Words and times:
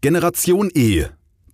Generation 0.00 0.70
E, 0.74 1.06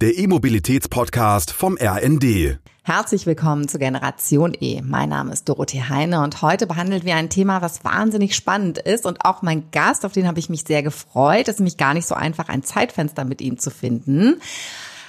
der 0.02 0.18
E-Mobilitäts-Podcast 0.18 1.50
vom 1.50 1.78
RND. 1.80 2.58
Herzlich 2.82 3.24
willkommen 3.24 3.68
zu 3.68 3.78
Generation 3.78 4.52
E. 4.60 4.82
Mein 4.82 5.08
Name 5.08 5.32
ist 5.32 5.48
Dorothee 5.48 5.84
Heine 5.88 6.22
und 6.22 6.42
heute 6.42 6.66
behandeln 6.66 7.06
wir 7.06 7.16
ein 7.16 7.30
Thema, 7.30 7.62
was 7.62 7.84
wahnsinnig 7.86 8.36
spannend 8.36 8.76
ist 8.76 9.06
und 9.06 9.24
auch 9.24 9.40
mein 9.40 9.70
Gast, 9.70 10.04
auf 10.04 10.12
den 10.12 10.28
habe 10.28 10.40
ich 10.40 10.50
mich 10.50 10.64
sehr 10.64 10.82
gefreut. 10.82 11.48
Es 11.48 11.54
ist 11.54 11.60
nämlich 11.60 11.78
gar 11.78 11.94
nicht 11.94 12.06
so 12.06 12.14
einfach, 12.14 12.50
ein 12.50 12.62
Zeitfenster 12.62 13.24
mit 13.24 13.40
ihm 13.40 13.56
zu 13.56 13.70
finden. 13.70 14.42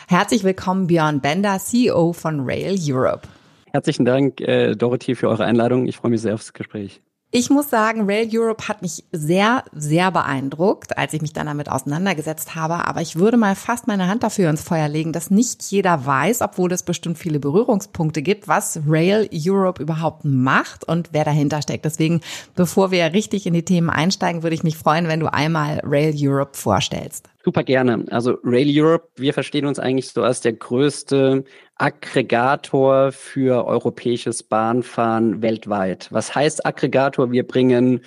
Herzlich 0.07 0.45
willkommen 0.45 0.87
Björn 0.87 1.19
Bender, 1.19 1.59
CEO 1.59 2.13
von 2.13 2.39
Rail 2.45 2.77
Europe. 2.79 3.27
Herzlichen 3.73 4.05
Dank, 4.05 4.39
äh, 4.39 4.75
Dorothee, 4.75 5.15
für 5.15 5.27
eure 5.27 5.43
Einladung. 5.43 5.87
Ich 5.87 5.97
freue 5.97 6.11
mich 6.11 6.21
sehr 6.21 6.35
aufs 6.35 6.53
Gespräch. 6.53 7.01
Ich 7.37 7.49
muss 7.49 7.69
sagen, 7.69 8.05
Rail 8.05 8.29
Europe 8.31 8.69
hat 8.69 8.81
mich 8.81 9.03
sehr, 9.11 9.65
sehr 9.73 10.09
beeindruckt, 10.09 10.97
als 10.97 11.11
ich 11.11 11.21
mich 11.21 11.33
dann 11.33 11.47
damit 11.47 11.67
auseinandergesetzt 11.67 12.55
habe. 12.55 12.87
Aber 12.87 13.01
ich 13.01 13.17
würde 13.17 13.35
mal 13.35 13.55
fast 13.55 13.87
meine 13.87 14.07
Hand 14.07 14.23
dafür 14.23 14.49
ins 14.49 14.61
Feuer 14.61 14.87
legen, 14.87 15.11
dass 15.11 15.31
nicht 15.31 15.61
jeder 15.63 16.05
weiß, 16.05 16.41
obwohl 16.41 16.71
es 16.71 16.83
bestimmt 16.83 17.17
viele 17.17 17.41
Berührungspunkte 17.41 18.21
gibt, 18.21 18.47
was 18.47 18.79
Rail 18.87 19.29
Europe 19.33 19.83
überhaupt 19.83 20.23
macht 20.23 20.85
und 20.85 21.09
wer 21.11 21.25
dahinter 21.25 21.61
steckt. 21.61 21.83
Deswegen, 21.83 22.21
bevor 22.55 22.91
wir 22.91 23.11
richtig 23.11 23.45
in 23.45 23.53
die 23.53 23.65
Themen 23.65 23.89
einsteigen, 23.89 24.41
würde 24.41 24.55
ich 24.55 24.63
mich 24.63 24.77
freuen, 24.77 25.09
wenn 25.09 25.19
du 25.19 25.27
einmal 25.27 25.81
Rail 25.83 26.15
Europe 26.17 26.55
vorstellst. 26.55 27.27
Super 27.45 27.63
gerne. 27.63 28.05
Also 28.09 28.39
Rail 28.43 28.67
Europe, 28.71 29.09
wir 29.17 29.31
verstehen 29.31 29.67
uns 29.67 29.77
eigentlich 29.77 30.09
so 30.09 30.23
als 30.23 30.41
der 30.41 30.53
größte 30.53 31.43
Aggregator 31.75 33.11
für 33.11 33.67
europäisches 33.67 34.41
Bahnfahren 34.41 35.43
weltweit. 35.43 36.07
Was 36.11 36.33
heißt 36.33 36.65
Aggregator? 36.65 37.31
Wir 37.31 37.45
bringen 37.45 38.01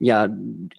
ja 0.00 0.28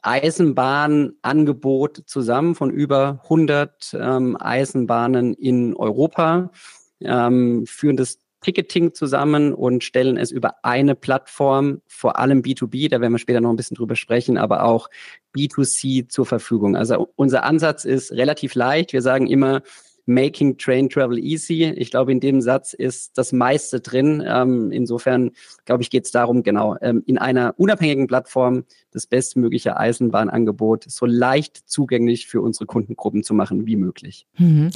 Eisenbahnangebot 0.02 2.04
zusammen 2.06 2.54
von 2.54 2.70
über 2.70 3.22
100 3.24 3.96
ähm, 3.98 4.36
Eisenbahnen 4.38 5.34
in 5.34 5.74
Europa, 5.78 6.52
ähm, 7.00 7.66
führen 7.66 7.96
das 7.96 8.20
Ticketing 8.42 8.94
zusammen 8.94 9.54
und 9.54 9.84
stellen 9.84 10.18
es 10.18 10.32
über 10.32 10.56
eine 10.64 10.96
Plattform, 10.96 11.82
vor 11.88 12.18
allem 12.18 12.42
B2B, 12.42 12.90
da 12.90 13.00
werden 13.00 13.14
wir 13.14 13.20
später 13.20 13.42
noch 13.42 13.52
ein 13.52 13.56
bisschen 13.56 13.76
drüber 13.76 13.96
sprechen, 13.96 14.38
aber 14.38 14.64
auch 14.64 14.90
B2C 15.36 16.10
zur 16.10 16.26
Verfügung. 16.26 16.76
Also 16.76 17.12
unser 17.16 17.44
Ansatz 17.44 17.86
ist 17.86 18.12
relativ 18.12 18.56
leicht. 18.56 18.94
Wir 18.94 19.02
sagen 19.02 19.28
immer, 19.28 19.62
Making 20.06 20.58
Train 20.58 20.90
Travel 20.90 21.20
Easy. 21.20 21.64
Ich 21.76 21.92
glaube, 21.92 22.12
in 22.12 22.20
dem 22.20 22.42
Satz 22.42 22.74
ist 22.74 23.18
das 23.18 23.32
meiste 23.32 23.80
drin. 23.80 24.24
Ähm, 24.26 24.72
insofern, 24.72 25.32
glaube 25.66 25.84
ich, 25.84 25.90
geht 25.90 26.06
es 26.06 26.12
darum, 26.12 26.44
genau, 26.44 26.76
ähm, 26.82 27.04
in 27.06 27.18
einer 27.18 27.54
unabhängigen 27.58 28.08
Plattform 28.08 28.64
das 28.92 29.08
bestmögliche 29.08 29.78
Eisenbahnangebot 29.78 30.86
so 30.88 31.06
leicht 31.06 31.58
zugänglich 31.70 32.28
für 32.28 32.42
unsere 32.42 32.66
Kundengruppen 32.66 33.24
zu 33.24 33.34
machen 33.34 33.66
wie 33.66 33.76
möglich. 33.76 34.28
Mhm. 34.38 34.72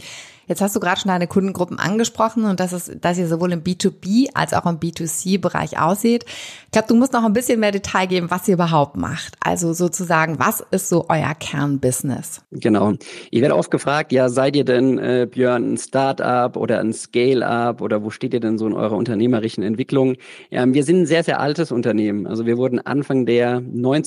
Jetzt 0.47 0.61
hast 0.61 0.75
du 0.75 0.79
gerade 0.79 0.99
schon 0.99 1.09
deine 1.09 1.27
Kundengruppen 1.27 1.79
angesprochen 1.79 2.45
und 2.45 2.59
dass 2.59 2.71
es, 2.71 2.91
dass 3.01 3.17
ihr 3.17 3.27
sowohl 3.27 3.51
im 3.51 3.63
B2B 3.63 4.29
als 4.33 4.53
auch 4.53 4.65
im 4.65 4.77
B2C-Bereich 4.77 5.79
aussieht. 5.79 6.25
Ich 6.65 6.71
glaube, 6.71 6.87
du 6.87 6.95
musst 6.95 7.13
noch 7.13 7.23
ein 7.23 7.33
bisschen 7.33 7.59
mehr 7.59 7.71
Detail 7.71 8.05
geben, 8.05 8.29
was 8.29 8.47
ihr 8.47 8.53
überhaupt 8.53 8.95
macht. 8.95 9.35
Also 9.39 9.73
sozusagen, 9.73 10.37
was 10.37 10.63
ist 10.71 10.89
so 10.89 11.05
euer 11.09 11.33
Kernbusiness? 11.33 12.41
Genau. 12.51 12.93
Ich 13.31 13.41
werde 13.41 13.55
oft 13.55 13.71
gefragt, 13.71 14.11
ja, 14.11 14.29
seid 14.29 14.55
ihr 14.55 14.65
denn, 14.65 14.99
äh, 14.99 15.27
Björn, 15.29 15.73
ein 15.73 15.77
Start-up 15.77 16.57
oder 16.57 16.79
ein 16.79 16.93
Scale-up 16.93 17.81
oder 17.81 18.03
wo 18.03 18.11
steht 18.11 18.33
ihr 18.33 18.39
denn 18.39 18.57
so 18.59 18.67
in 18.67 18.73
eurer 18.73 18.95
unternehmerischen 18.95 19.63
Entwicklung? 19.63 20.15
Ja, 20.51 20.65
wir 20.71 20.83
sind 20.83 21.01
ein 21.01 21.05
sehr, 21.07 21.23
sehr 21.23 21.39
altes 21.39 21.71
Unternehmen. 21.71 22.27
Also 22.27 22.45
wir 22.45 22.57
wurden 22.57 22.79
Anfang 22.79 23.25
der 23.25 23.61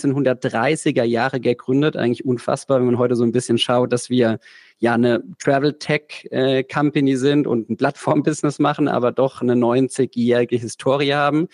1930er 0.07 1.03
Jahre 1.03 1.41
gegründet. 1.41 1.97
Eigentlich 1.97 2.25
unfassbar, 2.25 2.79
wenn 2.79 2.87
man 2.87 2.99
heute 2.99 3.17
so 3.17 3.25
ein 3.25 3.33
bisschen 3.33 3.59
schaut, 3.59 3.93
dass 3.93 4.11
wir 4.11 4.39
ja 4.79 4.95
eine 4.95 5.23
Travel 5.39 5.75
Tech 5.75 6.29
äh, 6.31 6.63
Company 6.63 7.17
sind 7.17 7.47
und 7.47 7.69
ein 7.71 7.77
Plattform-Business 7.77 8.59
machen, 8.59 8.89
aber 8.89 9.13
doch 9.13 9.43
eine 9.43 9.55
90-jährige 9.55 10.57
Historie 10.57 11.15
haben. 11.15 11.49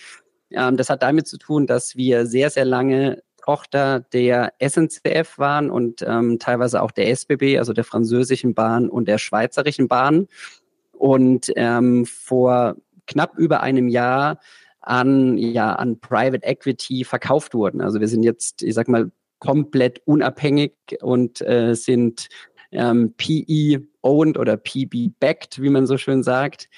Ähm, 0.51 0.77
das 0.77 0.91
hat 0.91 1.03
damit 1.03 1.27
zu 1.27 1.39
tun, 1.39 1.67
dass 1.67 1.97
wir 1.97 2.27
sehr, 2.27 2.51
sehr 2.51 2.65
lange 2.65 3.23
Tochter 3.45 4.01
der 4.01 4.53
SNCF 4.59 5.39
waren 5.39 5.71
und 5.71 6.03
ähm, 6.07 6.39
teilweise 6.39 6.83
auch 6.83 6.91
der 6.91 7.11
SBB, 7.11 7.59
also 7.59 7.73
der 7.73 7.85
französischen 7.85 8.55
Bahn 8.55 8.89
und 8.89 9.07
der 9.07 9.19
schweizerischen 9.19 9.87
Bahn. 9.89 10.29
Und 10.93 11.53
ähm, 11.57 12.07
vor 12.07 12.77
knapp 13.07 13.37
über 13.37 13.61
einem 13.63 13.89
Jahr 13.89 14.39
an, 14.87 15.39
ja, 15.39 15.75
an 15.75 15.99
Private 16.01 16.45
Equity 16.45 17.05
verkauft 17.05 17.55
wurden. 17.55 17.81
Also 17.81 18.01
wir 18.01 18.09
sind 18.09 18.23
jetzt, 18.23 18.63
ich 18.63 18.75
sag 18.75 18.89
mal, 18.89 19.11
komplett 19.39 20.01
unabhängig 20.07 20.75
und 21.01 21.41
äh, 21.43 21.75
sind 21.75 22.29
ähm, 22.73 23.15
PE-owned 23.17 24.39
oder 24.39 24.57
PB-backed, 24.57 25.61
wie 25.61 25.71
man 25.71 25.87
so 25.87 25.97
schön 25.97 26.23
sagt. 26.23 26.69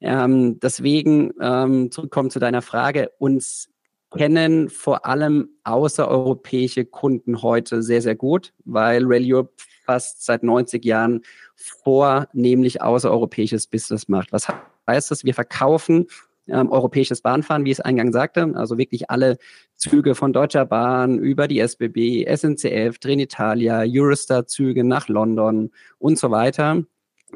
Ähm, 0.00 0.58
deswegen 0.60 1.32
ähm, 1.40 1.90
zurückkommen 1.90 2.30
zu 2.30 2.38
deiner 2.38 2.62
Frage. 2.62 3.10
Uns 3.18 3.68
kennen 4.16 4.68
vor 4.68 5.06
allem 5.06 5.48
außereuropäische 5.64 6.84
Kunden 6.84 7.42
heute 7.42 7.82
sehr, 7.82 8.02
sehr 8.02 8.14
gut, 8.14 8.52
weil 8.64 9.04
Rail 9.04 9.22
Europe 9.24 9.52
fast 9.84 10.24
seit 10.24 10.42
90 10.42 10.84
Jahren 10.84 11.22
vornehmlich 11.54 12.82
außereuropäisches 12.82 13.66
Business 13.66 14.08
macht. 14.08 14.32
Was 14.32 14.48
heißt 14.86 15.10
das? 15.10 15.24
Wir 15.24 15.34
verkaufen 15.34 16.06
ähm, 16.48 16.70
europäisches 16.70 17.22
Bahnfahren, 17.22 17.64
wie 17.64 17.70
ich 17.70 17.78
es 17.78 17.84
eingangs 17.84 18.12
sagte. 18.12 18.52
Also 18.54 18.78
wirklich 18.78 19.10
alle 19.10 19.38
Züge 19.76 20.14
von 20.14 20.32
Deutscher 20.32 20.64
Bahn 20.64 21.18
über 21.18 21.48
die 21.48 21.60
SBB, 21.60 22.26
SNCF, 22.26 22.98
Trenitalia, 22.98 23.82
Eurostar-Züge 23.86 24.84
nach 24.84 25.08
London 25.08 25.70
und 25.98 26.18
so 26.18 26.30
weiter. 26.30 26.82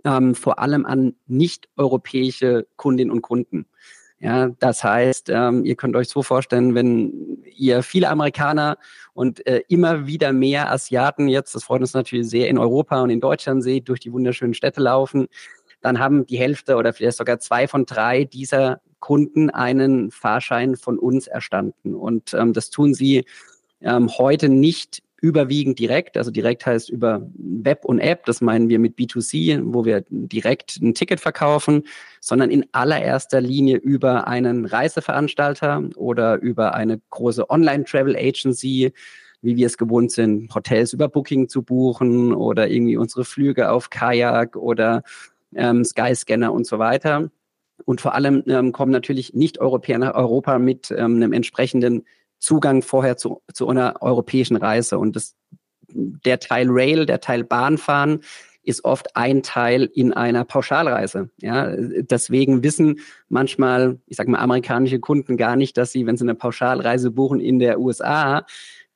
Ähm, 0.05 0.35
vor 0.35 0.59
allem 0.59 0.85
an 0.85 1.15
nicht-europäische 1.27 2.67
Kundinnen 2.77 3.11
und 3.11 3.23
Kunden. 3.23 3.67
Ja, 4.19 4.49
das 4.49 4.83
heißt, 4.83 5.29
ähm, 5.29 5.65
ihr 5.65 5.77
könnt 5.77 5.95
euch 5.95 6.09
so 6.09 6.23
vorstellen, 6.23 6.75
wenn 6.75 7.45
ihr 7.55 7.83
viele 7.83 8.09
Amerikaner 8.09 8.79
und 9.13 9.47
äh, 9.47 9.63
immer 9.69 10.07
wieder 10.07 10.33
mehr 10.33 10.71
Asiaten 10.73 11.29
jetzt, 11.29 11.55
das 11.55 11.65
freut 11.65 11.83
uns 11.83 11.93
natürlich 11.93 12.29
sehr, 12.29 12.49
in 12.49 12.57
Europa 12.57 13.03
und 13.03 13.11
in 13.11 13.21
Deutschland 13.21 13.63
seht, 13.63 13.89
durch 13.89 14.01
die 14.01 14.13
wunderschönen 14.13 14.55
Städte 14.55 14.81
laufen, 14.81 15.29
dann 15.83 15.99
haben 15.99 16.27
die 16.27 16.39
Hälfte 16.39 16.77
oder 16.77 16.95
vielleicht 16.95 17.19
sogar 17.19 17.39
zwei 17.39 17.69
von 17.69 17.85
drei 17.85 18.25
dieser 18.25 18.81
Kunden 19.01 19.51
einen 19.51 20.11
Fahrschein 20.11 20.77
von 20.77 20.99
uns 20.99 21.27
erstanden. 21.27 21.95
Und 21.95 22.35
ähm, 22.35 22.53
das 22.53 22.71
tun 22.71 22.95
sie 22.95 23.25
ähm, 23.81 24.09
heute 24.19 24.49
nicht 24.49 25.03
überwiegend 25.21 25.79
direkt, 25.79 26.17
also 26.17 26.31
direkt 26.31 26.67
heißt 26.67 26.91
über 26.91 27.27
Web 27.35 27.85
und 27.85 28.01
App, 28.01 28.27
das 28.27 28.41
meinen 28.41 28.69
wir 28.69 28.79
mit 28.79 28.97
B2C, 28.97 29.61
wo 29.65 29.85
wir 29.85 30.05
direkt 30.09 30.77
ein 30.81 30.95
Ticket 30.95 31.21
verkaufen, 31.21 31.85
sondern 32.21 32.51
in 32.51 32.67
allererster 32.73 33.41
Linie 33.41 33.79
über 33.79 34.27
einen 34.27 34.67
Reiseveranstalter 34.67 35.89
oder 35.97 36.37
über 36.41 36.75
eine 36.75 37.01
große 37.11 37.49
Online-Travel 37.49 38.15
Agency, 38.15 38.93
wie 39.41 39.57
wir 39.57 39.67
es 39.67 39.79
gewohnt 39.79 40.13
sind, 40.13 40.55
Hotels 40.55 40.93
über 40.93 41.09
Booking 41.09 41.49
zu 41.49 41.63
buchen 41.63 42.35
oder 42.35 42.69
irgendwie 42.69 42.97
unsere 42.97 43.25
Flüge 43.25 43.71
auf 43.71 43.91
Kajak 43.91 44.57
oder 44.57 45.03
ähm, 45.55 45.85
Skyscanner 45.85 46.53
und 46.53 46.67
so 46.67 46.79
weiter. 46.79 47.31
Und 47.87 48.03
vor 48.03 48.15
allem 48.15 48.43
ähm, 48.49 48.73
kommen 48.73 48.93
natürlich 48.93 49.33
Nicht-Europäer 49.33 49.99
nach 49.99 50.15
Europa 50.15 50.59
mit 50.59 50.91
ähm, 50.91 51.17
einem 51.17 51.33
entsprechenden 51.33 52.05
Zugang 52.39 52.83
vorher 52.83 53.17
zu, 53.17 53.43
zu 53.55 53.69
einer 53.69 54.03
europäischen 54.03 54.57
Reise. 54.57 54.99
Und 54.99 55.17
das, 55.17 55.37
der 55.89 56.41
Teil 56.41 56.67
Rail, 56.69 57.07
der 57.07 57.21
Teil 57.21 57.45
Bahnfahren 57.45 58.21
ist 58.65 58.85
oft 58.85 59.17
ein 59.17 59.45
Teil 59.45 59.85
in 59.95 60.13
einer 60.13 60.45
Pauschalreise. 60.45 61.31
Ja, 61.41 61.73
deswegen 61.77 62.65
wissen 62.65 62.99
manchmal, 63.29 64.01
ich 64.07 64.17
sage 64.17 64.31
mal, 64.31 64.41
amerikanische 64.41 64.99
Kunden 64.99 65.37
gar 65.37 65.55
nicht, 65.55 65.77
dass 65.77 65.93
sie, 65.93 66.05
wenn 66.05 66.17
sie 66.17 66.25
eine 66.25 66.35
Pauschalreise 66.35 67.13
buchen 67.13 67.39
in 67.39 67.61
der 67.61 67.79
USA, 67.79 68.45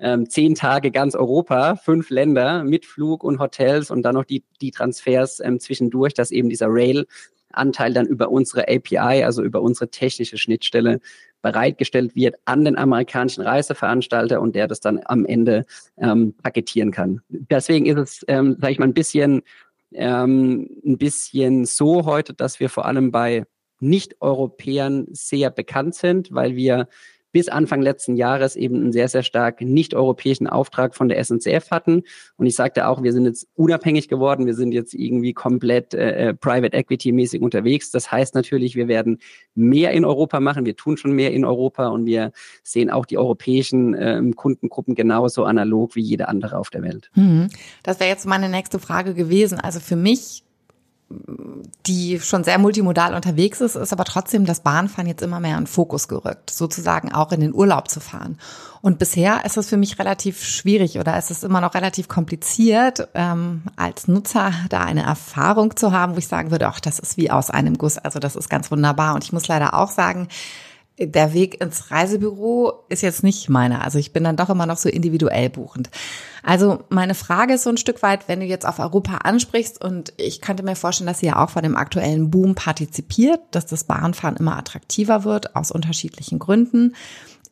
ähm, 0.00 0.28
zehn 0.28 0.56
Tage 0.56 0.90
ganz 0.90 1.14
Europa, 1.14 1.76
fünf 1.76 2.10
Länder 2.10 2.64
mit 2.64 2.84
Flug 2.84 3.22
und 3.22 3.38
Hotels 3.38 3.92
und 3.92 4.02
dann 4.02 4.16
noch 4.16 4.24
die, 4.24 4.42
die 4.60 4.72
Transfers 4.72 5.38
ähm, 5.38 5.60
zwischendurch, 5.60 6.14
dass 6.14 6.32
eben 6.32 6.48
dieser 6.48 6.66
Rail 6.68 7.06
Anteil 7.52 7.92
dann 7.92 8.06
über 8.06 8.30
unsere 8.30 8.68
API, 8.68 9.24
also 9.24 9.42
über 9.42 9.62
unsere 9.62 9.90
technische 9.90 10.38
Schnittstelle 10.38 11.00
bereitgestellt 11.42 12.14
wird 12.14 12.36
an 12.44 12.64
den 12.64 12.76
amerikanischen 12.76 13.42
Reiseveranstalter 13.42 14.40
und 14.40 14.54
der 14.54 14.68
das 14.68 14.80
dann 14.80 15.00
am 15.04 15.24
Ende 15.24 15.64
ähm, 15.96 16.34
paketieren 16.42 16.90
kann. 16.90 17.22
Deswegen 17.28 17.86
ist 17.86 17.98
es, 17.98 18.24
ähm, 18.28 18.56
sage 18.60 18.72
ich 18.72 18.78
mal, 18.78 18.88
ein 18.88 18.94
bisschen, 18.94 19.42
ähm, 19.92 20.68
ein 20.84 20.98
bisschen 20.98 21.64
so 21.64 22.04
heute, 22.04 22.34
dass 22.34 22.60
wir 22.60 22.68
vor 22.68 22.84
allem 22.84 23.10
bei 23.10 23.44
Nicht-Europäern 23.80 25.06
sehr 25.12 25.50
bekannt 25.50 25.94
sind, 25.94 26.32
weil 26.32 26.56
wir 26.56 26.88
bis 27.32 27.48
Anfang 27.48 27.82
letzten 27.82 28.16
Jahres 28.16 28.56
eben 28.56 28.76
einen 28.76 28.92
sehr, 28.92 29.08
sehr 29.08 29.22
stark 29.22 29.60
nicht-europäischen 29.60 30.46
Auftrag 30.46 30.94
von 30.94 31.08
der 31.08 31.22
SNCF 31.22 31.70
hatten. 31.70 32.02
Und 32.36 32.46
ich 32.46 32.56
sagte 32.56 32.88
auch, 32.88 33.02
wir 33.02 33.12
sind 33.12 33.24
jetzt 33.24 33.46
unabhängig 33.54 34.08
geworden, 34.08 34.46
wir 34.46 34.54
sind 34.54 34.72
jetzt 34.72 34.94
irgendwie 34.94 35.32
komplett 35.32 35.94
äh, 35.94 36.28
äh, 36.28 36.34
Private 36.34 36.76
Equity-mäßig 36.76 37.40
unterwegs. 37.40 37.90
Das 37.90 38.10
heißt 38.10 38.34
natürlich, 38.34 38.76
wir 38.76 38.88
werden 38.88 39.18
mehr 39.54 39.92
in 39.92 40.04
Europa 40.04 40.40
machen, 40.40 40.66
wir 40.66 40.76
tun 40.76 40.96
schon 40.96 41.12
mehr 41.12 41.32
in 41.32 41.44
Europa 41.44 41.88
und 41.88 42.06
wir 42.06 42.32
sehen 42.62 42.90
auch 42.90 43.06
die 43.06 43.18
europäischen 43.18 43.94
äh, 43.94 44.20
Kundengruppen 44.34 44.94
genauso 44.94 45.44
analog 45.44 45.94
wie 45.96 46.02
jede 46.02 46.28
andere 46.28 46.58
auf 46.58 46.70
der 46.70 46.82
Welt. 46.82 47.10
Hm. 47.14 47.48
Das 47.82 48.00
wäre 48.00 48.10
jetzt 48.10 48.26
meine 48.26 48.48
nächste 48.48 48.78
Frage 48.78 49.14
gewesen. 49.14 49.60
Also 49.60 49.80
für 49.80 49.96
mich 49.96 50.44
die 51.86 52.20
schon 52.20 52.44
sehr 52.44 52.58
multimodal 52.58 53.14
unterwegs 53.14 53.60
ist, 53.60 53.74
ist 53.74 53.92
aber 53.92 54.04
trotzdem 54.04 54.44
das 54.44 54.60
Bahnfahren 54.60 55.08
jetzt 55.08 55.22
immer 55.22 55.40
mehr 55.40 55.58
in 55.58 55.66
Fokus 55.66 56.06
gerückt, 56.06 56.50
sozusagen 56.50 57.12
auch 57.12 57.32
in 57.32 57.40
den 57.40 57.54
Urlaub 57.54 57.88
zu 57.88 58.00
fahren. 58.00 58.38
Und 58.80 58.98
bisher 58.98 59.44
ist 59.44 59.56
es 59.56 59.68
für 59.68 59.76
mich 59.76 59.98
relativ 59.98 60.44
schwierig 60.44 60.98
oder 60.98 61.18
ist 61.18 61.30
es 61.30 61.42
immer 61.42 61.60
noch 61.60 61.74
relativ 61.74 62.06
kompliziert, 62.06 63.08
ähm, 63.14 63.62
als 63.76 64.06
Nutzer 64.06 64.52
da 64.68 64.80
eine 64.80 65.02
Erfahrung 65.02 65.76
zu 65.76 65.92
haben, 65.92 66.14
wo 66.14 66.18
ich 66.18 66.28
sagen 66.28 66.50
würde, 66.52 66.68
ach, 66.68 66.80
das 66.80 66.98
ist 67.00 67.16
wie 67.16 67.30
aus 67.30 67.50
einem 67.50 67.76
Guss. 67.76 67.98
Also 67.98 68.20
das 68.20 68.36
ist 68.36 68.48
ganz 68.48 68.70
wunderbar. 68.70 69.14
Und 69.14 69.24
ich 69.24 69.32
muss 69.32 69.48
leider 69.48 69.74
auch 69.74 69.90
sagen, 69.90 70.28
der 70.98 71.32
Weg 71.32 71.60
ins 71.60 71.90
Reisebüro 71.90 72.84
ist 72.88 73.02
jetzt 73.02 73.22
nicht 73.22 73.48
meiner. 73.48 73.82
Also 73.82 73.98
ich 73.98 74.12
bin 74.12 74.22
dann 74.22 74.36
doch 74.36 74.50
immer 74.50 74.66
noch 74.66 74.76
so 74.76 74.88
individuell 74.88 75.50
buchend. 75.50 75.90
Also 76.42 76.84
meine 76.88 77.14
Frage 77.14 77.54
ist 77.54 77.64
so 77.64 77.70
ein 77.70 77.76
Stück 77.76 78.02
weit, 78.02 78.28
wenn 78.28 78.40
du 78.40 78.46
jetzt 78.46 78.66
auf 78.66 78.78
Europa 78.78 79.18
ansprichst 79.18 79.82
und 79.82 80.12
ich 80.16 80.40
könnte 80.40 80.62
mir 80.62 80.76
vorstellen, 80.76 81.08
dass 81.08 81.22
ihr 81.22 81.38
auch 81.38 81.50
von 81.50 81.62
dem 81.62 81.76
aktuellen 81.76 82.30
Boom 82.30 82.54
partizipiert, 82.54 83.40
dass 83.50 83.66
das 83.66 83.84
Bahnfahren 83.84 84.36
immer 84.36 84.56
attraktiver 84.56 85.24
wird 85.24 85.56
aus 85.56 85.70
unterschiedlichen 85.70 86.38
Gründen. 86.38 86.94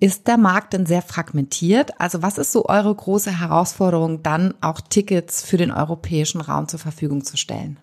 Ist 0.01 0.29
der 0.29 0.39
Markt 0.39 0.75
denn 0.75 0.87
sehr 0.87 1.03
fragmentiert? 1.03 2.01
Also 2.01 2.23
was 2.23 2.39
ist 2.39 2.53
so 2.53 2.67
eure 2.67 2.95
große 2.95 3.41
Herausforderung, 3.41 4.23
dann 4.23 4.55
auch 4.61 4.81
Tickets 4.81 5.43
für 5.43 5.57
den 5.57 5.73
europäischen 5.73 6.41
Raum 6.41 6.69
zur 6.69 6.79
Verfügung 6.79 7.25
zu 7.25 7.37
stellen? 7.37 7.79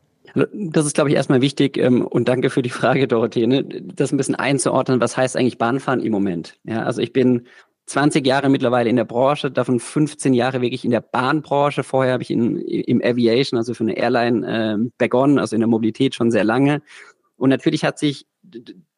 Das 0.54 0.86
ist, 0.86 0.96
glaube 0.96 1.10
ich, 1.10 1.16
erstmal 1.16 1.42
wichtig 1.42 1.78
ähm, 1.78 2.06
und 2.06 2.28
danke 2.28 2.50
für 2.50 2.62
die 2.62 2.70
Frage, 2.72 3.08
Dorothee, 3.08 3.48
ne? 3.48 3.64
das 3.64 4.12
ein 4.12 4.18
bisschen 4.18 4.36
einzuordnen, 4.36 5.02
was 5.02 5.18
heißt 5.18 5.36
eigentlich 5.36 5.58
Bahnfahren 5.58 6.00
im 6.00 6.12
Moment? 6.12 6.58
Ja, 6.64 6.84
also 6.84 7.02
ich 7.02 7.14
bin 7.14 7.48
20 7.88 8.26
Jahre 8.26 8.50
mittlerweile 8.50 8.90
in 8.90 8.96
der 8.96 9.06
Branche, 9.06 9.52
davon 9.52 9.80
15 9.80 10.34
Jahre 10.34 10.62
wirklich 10.62 10.86
in 10.86 10.92
der 10.92 11.02
Bahnbranche. 11.02 11.84
Vorher 11.84 12.14
habe 12.14 12.24
ich 12.24 12.32
in, 12.32 12.58
im 12.58 13.02
Aviation, 13.04 13.58
also 13.58 13.74
für 13.74 13.84
eine 13.84 13.98
Airline, 13.98 14.48
äh, 14.48 14.90
begonnen, 14.98 15.38
also 15.38 15.56
in 15.56 15.60
der 15.60 15.68
Mobilität 15.68 16.16
schon 16.16 16.32
sehr 16.32 16.44
lange. 16.44 16.82
Und 17.38 17.50
natürlich 17.50 17.84
hat 17.84 18.00
sich 18.00 18.26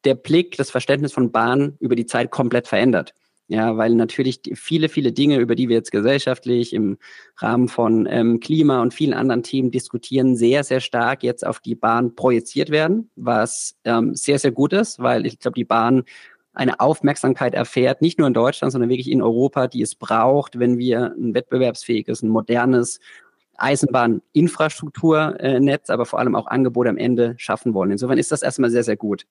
der 0.04 0.16
Blick, 0.16 0.56
das 0.58 0.72
Verständnis 0.72 1.12
von 1.12 1.32
Bahn 1.32 1.76
über 1.80 1.96
die 1.96 2.06
Zeit 2.06 2.32
komplett 2.32 2.68
verändert. 2.68 3.14
Ja, 3.50 3.78
weil 3.78 3.96
natürlich 3.96 4.42
viele, 4.56 4.90
viele 4.90 5.14
Dinge, 5.14 5.38
über 5.38 5.56
die 5.56 5.70
wir 5.70 5.78
jetzt 5.78 5.92
gesellschaftlich 5.92 6.74
im 6.74 6.98
Rahmen 7.38 7.70
von 7.70 8.06
ähm, 8.10 8.42
Klima 8.42 8.82
und 8.82 8.94
vielen 8.94 9.14
anderen 9.14 9.42
Themen 9.42 9.72
diskutieren, 9.72 10.36
sehr, 10.36 10.66
sehr 10.66 10.82
stark 10.82 11.24
jetzt 11.24 11.48
auf 11.48 11.62
die 11.62 11.76
Bahn 11.76 12.14
projiziert 12.14 12.72
werden, 12.72 13.10
was 13.16 13.76
ähm, 13.86 14.16
sehr, 14.16 14.38
sehr 14.38 14.52
gut 14.52 14.74
ist, 14.74 15.00
weil 15.00 15.26
ich 15.26 15.40
glaube, 15.40 15.56
die 15.56 15.64
Bahn 15.64 16.04
eine 16.58 16.80
Aufmerksamkeit 16.80 17.54
erfährt, 17.54 18.02
nicht 18.02 18.18
nur 18.18 18.28
in 18.28 18.34
Deutschland, 18.34 18.72
sondern 18.72 18.90
wirklich 18.90 19.12
in 19.12 19.22
Europa, 19.22 19.68
die 19.68 19.84
es 19.84 19.94
braucht, 19.94 20.58
wenn 20.60 20.80
wir 20.80 21.14
ein 21.18 21.36
wettbewerbsfähiges, 21.36 22.24
ein 22.24 22.30
modernes 22.30 23.00
Eisenbahninfrastrukturnetz, 23.58 25.92
aber 25.92 26.06
vor 26.06 26.20
allem 26.20 26.36
auch 26.36 26.48
Angebote 26.48 26.90
am 26.90 26.98
Ende 26.98 27.36
schaffen 27.38 27.76
wollen. 27.76 27.92
Insofern 27.92 28.18
ist 28.18 28.32
das 28.32 28.42
erstmal 28.42 28.72
sehr, 28.72 28.84
sehr 28.84 28.98
gut. 28.98 29.28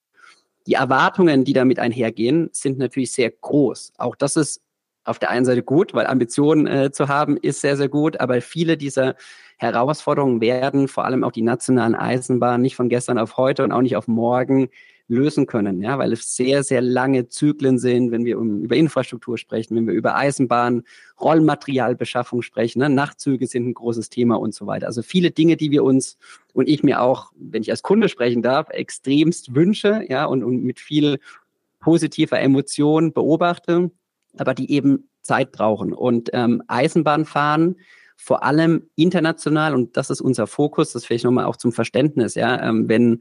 Die 0.67 0.75
Erwartungen, 0.75 1.45
die 1.45 1.53
damit 1.53 1.81
einhergehen, 1.81 2.49
sind 2.53 2.79
natürlich 2.79 3.11
sehr 3.13 3.31
groß. 3.31 3.95
Auch 3.99 4.15
das 4.15 4.37
ist 4.37 4.63
auf 5.05 5.19
der 5.19 5.31
einen 5.31 5.45
Seite 5.45 5.65
gut, 5.65 5.95
weil 5.95 6.07
Ambitionen 6.07 6.67
äh, 6.67 6.91
zu 6.93 7.09
haben 7.09 7.37
ist 7.37 7.61
sehr, 7.61 7.77
sehr 7.77 7.89
gut, 7.89 8.21
aber 8.21 8.41
viele 8.41 8.77
dieser 8.77 9.17
Herausforderungen 9.57 10.41
werden 10.41 10.87
vor 10.89 11.05
allem 11.05 11.25
auch 11.25 11.33
die 11.33 11.43
nationalen 11.43 11.97
Eisenbahnen 11.97 12.63
nicht 12.63 12.77
von 12.77 12.89
gestern 12.89 13.19
auf 13.19 13.37
heute 13.37 13.65
und 13.65 13.73
auch 13.73 13.83
nicht 13.83 13.97
auf 13.97 14.07
morgen 14.09 14.69
lösen 15.09 15.47
können, 15.47 15.81
ja, 15.81 15.99
weil 15.99 16.13
es 16.13 16.35
sehr, 16.35 16.65
sehr 16.65 16.81
lange 16.81 17.29
Zyklen 17.29 17.79
sind, 17.79 18.11
wenn 18.11 18.25
wir 18.25 18.39
um, 18.39 18.63
über 18.63 18.75
Infrastruktur 18.75 19.39
sprechen, 19.39 19.77
wenn 19.77 19.87
wir 19.87 19.95
über 19.95 20.17
Eisenbahn, 20.17 20.83
Rollmaterialbeschaffung 21.21 22.43
sprechen, 22.43 22.81
ne? 22.81 22.91
Nachtzüge 22.91 23.47
sind 23.47 23.69
ein 23.69 23.75
großes 23.75 24.11
Thema 24.11 24.37
und 24.37 24.55
so 24.55 24.67
weiter. 24.67 24.87
Also 24.87 25.03
viele 25.03 25.31
Dinge, 25.31 25.57
die 25.57 25.71
wir 25.71 25.85
uns 25.85 26.19
und 26.53 26.69
ich 26.69 26.83
mir 26.83 27.01
auch, 27.01 27.31
wenn 27.37 27.63
ich 27.63 27.71
als 27.71 27.83
Kunde 27.83 28.09
sprechen 28.09 28.43
darf, 28.43 28.69
extremst 28.71 29.55
wünsche, 29.55 30.05
ja, 30.09 30.25
und, 30.25 30.43
und 30.43 30.65
mit 30.65 30.81
viel 30.81 31.19
positiver 31.79 32.41
Emotion 32.41 33.13
beobachte, 33.13 33.91
aber 34.37 34.55
die 34.55 34.73
eben 34.73 35.09
Zeit 35.23 35.53
brauchen. 35.53 35.93
Und 35.93 36.31
ähm, 36.33 36.63
Eisenbahnfahren, 36.67 37.77
vor 38.17 38.43
allem 38.43 38.89
international, 38.97 39.75
und 39.75 39.97
das 39.97 40.11
ist 40.11 40.21
unser 40.21 40.47
Fokus, 40.47 40.93
das 40.93 41.05
vielleicht 41.05 41.25
nochmal 41.25 41.45
auch 41.45 41.57
zum 41.57 41.71
Verständnis, 41.71 42.35
ja, 42.35 42.61
ähm, 42.69 42.89
wenn 42.89 43.21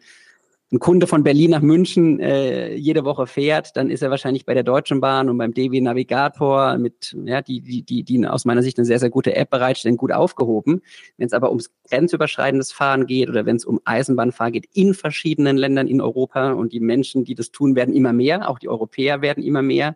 ein 0.71 0.79
Kunde 0.79 1.05
von 1.05 1.23
Berlin 1.23 1.51
nach 1.51 1.61
München 1.61 2.19
äh, 2.19 2.73
jede 2.73 3.05
Woche 3.05 3.27
fährt, 3.27 3.77
dann 3.77 3.91
ist 3.91 4.01
er 4.01 4.09
wahrscheinlich 4.09 4.45
bei 4.45 4.55
der 4.55 4.63
Deutschen 4.63 4.99
Bahn 4.99 5.29
und 5.29 5.37
beim 5.37 5.53
DW 5.53 5.79
Navigator 5.79 6.77
mit, 6.77 7.15
ja, 7.23 7.41
die, 7.43 7.61
die, 7.61 7.83
die, 7.83 8.03
die 8.03 8.27
aus 8.27 8.45
meiner 8.45 8.63
Sicht 8.63 8.79
eine 8.79 8.85
sehr, 8.85 8.97
sehr 8.97 9.11
gute 9.11 9.35
App 9.35 9.51
bereitstellen, 9.51 9.95
gut 9.95 10.11
aufgehoben. 10.11 10.81
Wenn 11.17 11.27
es 11.27 11.33
aber 11.33 11.49
ums 11.49 11.71
grenzüberschreitendes 11.89 12.71
Fahren 12.71 13.05
geht 13.05 13.29
oder 13.29 13.45
wenn 13.45 13.57
es 13.57 13.65
um 13.65 13.79
Eisenbahnfahren 13.85 14.53
geht 14.53 14.67
in 14.73 14.95
verschiedenen 14.95 15.55
Ländern 15.55 15.87
in 15.87 16.01
Europa 16.01 16.53
und 16.53 16.73
die 16.73 16.79
Menschen, 16.79 17.25
die 17.25 17.35
das 17.35 17.51
tun, 17.51 17.75
werden 17.75 17.93
immer 17.93 18.11
mehr, 18.11 18.49
auch 18.49 18.57
die 18.57 18.69
Europäer 18.69 19.21
werden 19.21 19.43
immer 19.43 19.61
mehr, 19.61 19.95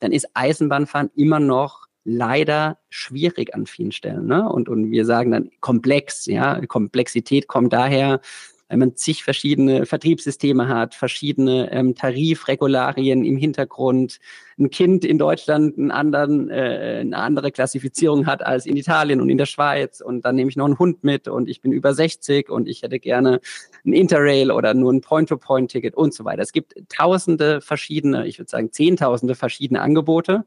dann 0.00 0.12
ist 0.12 0.28
Eisenbahnfahren 0.34 1.10
immer 1.14 1.40
noch 1.40 1.86
leider 2.04 2.78
schwierig 2.90 3.54
an 3.54 3.64
vielen 3.64 3.92
Stellen. 3.92 4.26
Ne? 4.26 4.46
Und, 4.46 4.68
und 4.68 4.90
wir 4.90 5.06
sagen 5.06 5.30
dann 5.30 5.50
komplex, 5.60 6.26
ja, 6.26 6.60
Komplexität 6.66 7.48
kommt 7.48 7.72
daher, 7.72 8.20
wenn 8.68 8.78
man 8.78 8.96
zig 8.96 9.22
verschiedene 9.22 9.86
Vertriebssysteme 9.86 10.68
hat, 10.68 10.94
verschiedene 10.94 11.70
ähm, 11.70 11.94
Tarifregularien 11.94 13.24
im 13.24 13.36
Hintergrund, 13.36 14.18
ein 14.58 14.70
Kind 14.70 15.04
in 15.04 15.18
Deutschland 15.18 15.76
einen 15.76 15.90
anderen, 15.90 16.50
äh, 16.50 17.00
eine 17.00 17.16
andere 17.18 17.52
Klassifizierung 17.52 18.26
hat 18.26 18.44
als 18.44 18.66
in 18.66 18.76
Italien 18.76 19.20
und 19.20 19.28
in 19.28 19.38
der 19.38 19.46
Schweiz 19.46 20.00
und 20.00 20.24
dann 20.24 20.36
nehme 20.36 20.50
ich 20.50 20.56
noch 20.56 20.66
einen 20.66 20.78
Hund 20.78 21.04
mit 21.04 21.28
und 21.28 21.48
ich 21.48 21.60
bin 21.60 21.72
über 21.72 21.92
60 21.92 22.50
und 22.50 22.68
ich 22.68 22.82
hätte 22.82 22.98
gerne 22.98 23.40
ein 23.84 23.92
Interrail 23.92 24.50
oder 24.50 24.74
nur 24.74 24.92
ein 24.92 25.00
Point-to-Point-Ticket 25.00 25.94
und 25.94 26.14
so 26.14 26.24
weiter. 26.24 26.42
Es 26.42 26.52
gibt 26.52 26.74
tausende 26.88 27.60
verschiedene, 27.60 28.26
ich 28.26 28.38
würde 28.38 28.50
sagen 28.50 28.72
zehntausende 28.72 29.34
verschiedene 29.34 29.80
Angebote 29.80 30.44